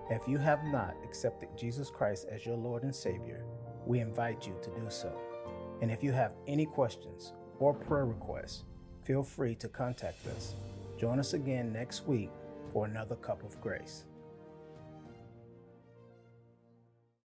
If 0.09 0.27
you 0.27 0.37
have 0.37 0.63
not 0.65 0.95
accepted 1.03 1.49
Jesus 1.57 1.89
Christ 1.89 2.27
as 2.31 2.45
your 2.45 2.55
Lord 2.55 2.83
and 2.83 2.93
Savior, 2.93 3.43
we 3.85 3.99
invite 3.99 4.45
you 4.45 4.55
to 4.61 4.69
do 4.69 4.85
so. 4.89 5.11
And 5.81 5.91
if 5.91 6.03
you 6.03 6.11
have 6.11 6.33
any 6.47 6.65
questions 6.65 7.33
or 7.59 7.73
prayer 7.73 8.05
requests, 8.05 8.63
feel 9.05 9.21
free 9.23 9.53
to 9.55 9.67
contact 9.67 10.25
us. 10.27 10.55
Join 10.99 11.19
us 11.19 11.33
again 11.33 11.71
next 11.71 12.07
week 12.07 12.31
for 12.73 12.85
another 12.85 13.15
cup 13.17 13.43
of 13.43 13.59
grace. 13.61 14.03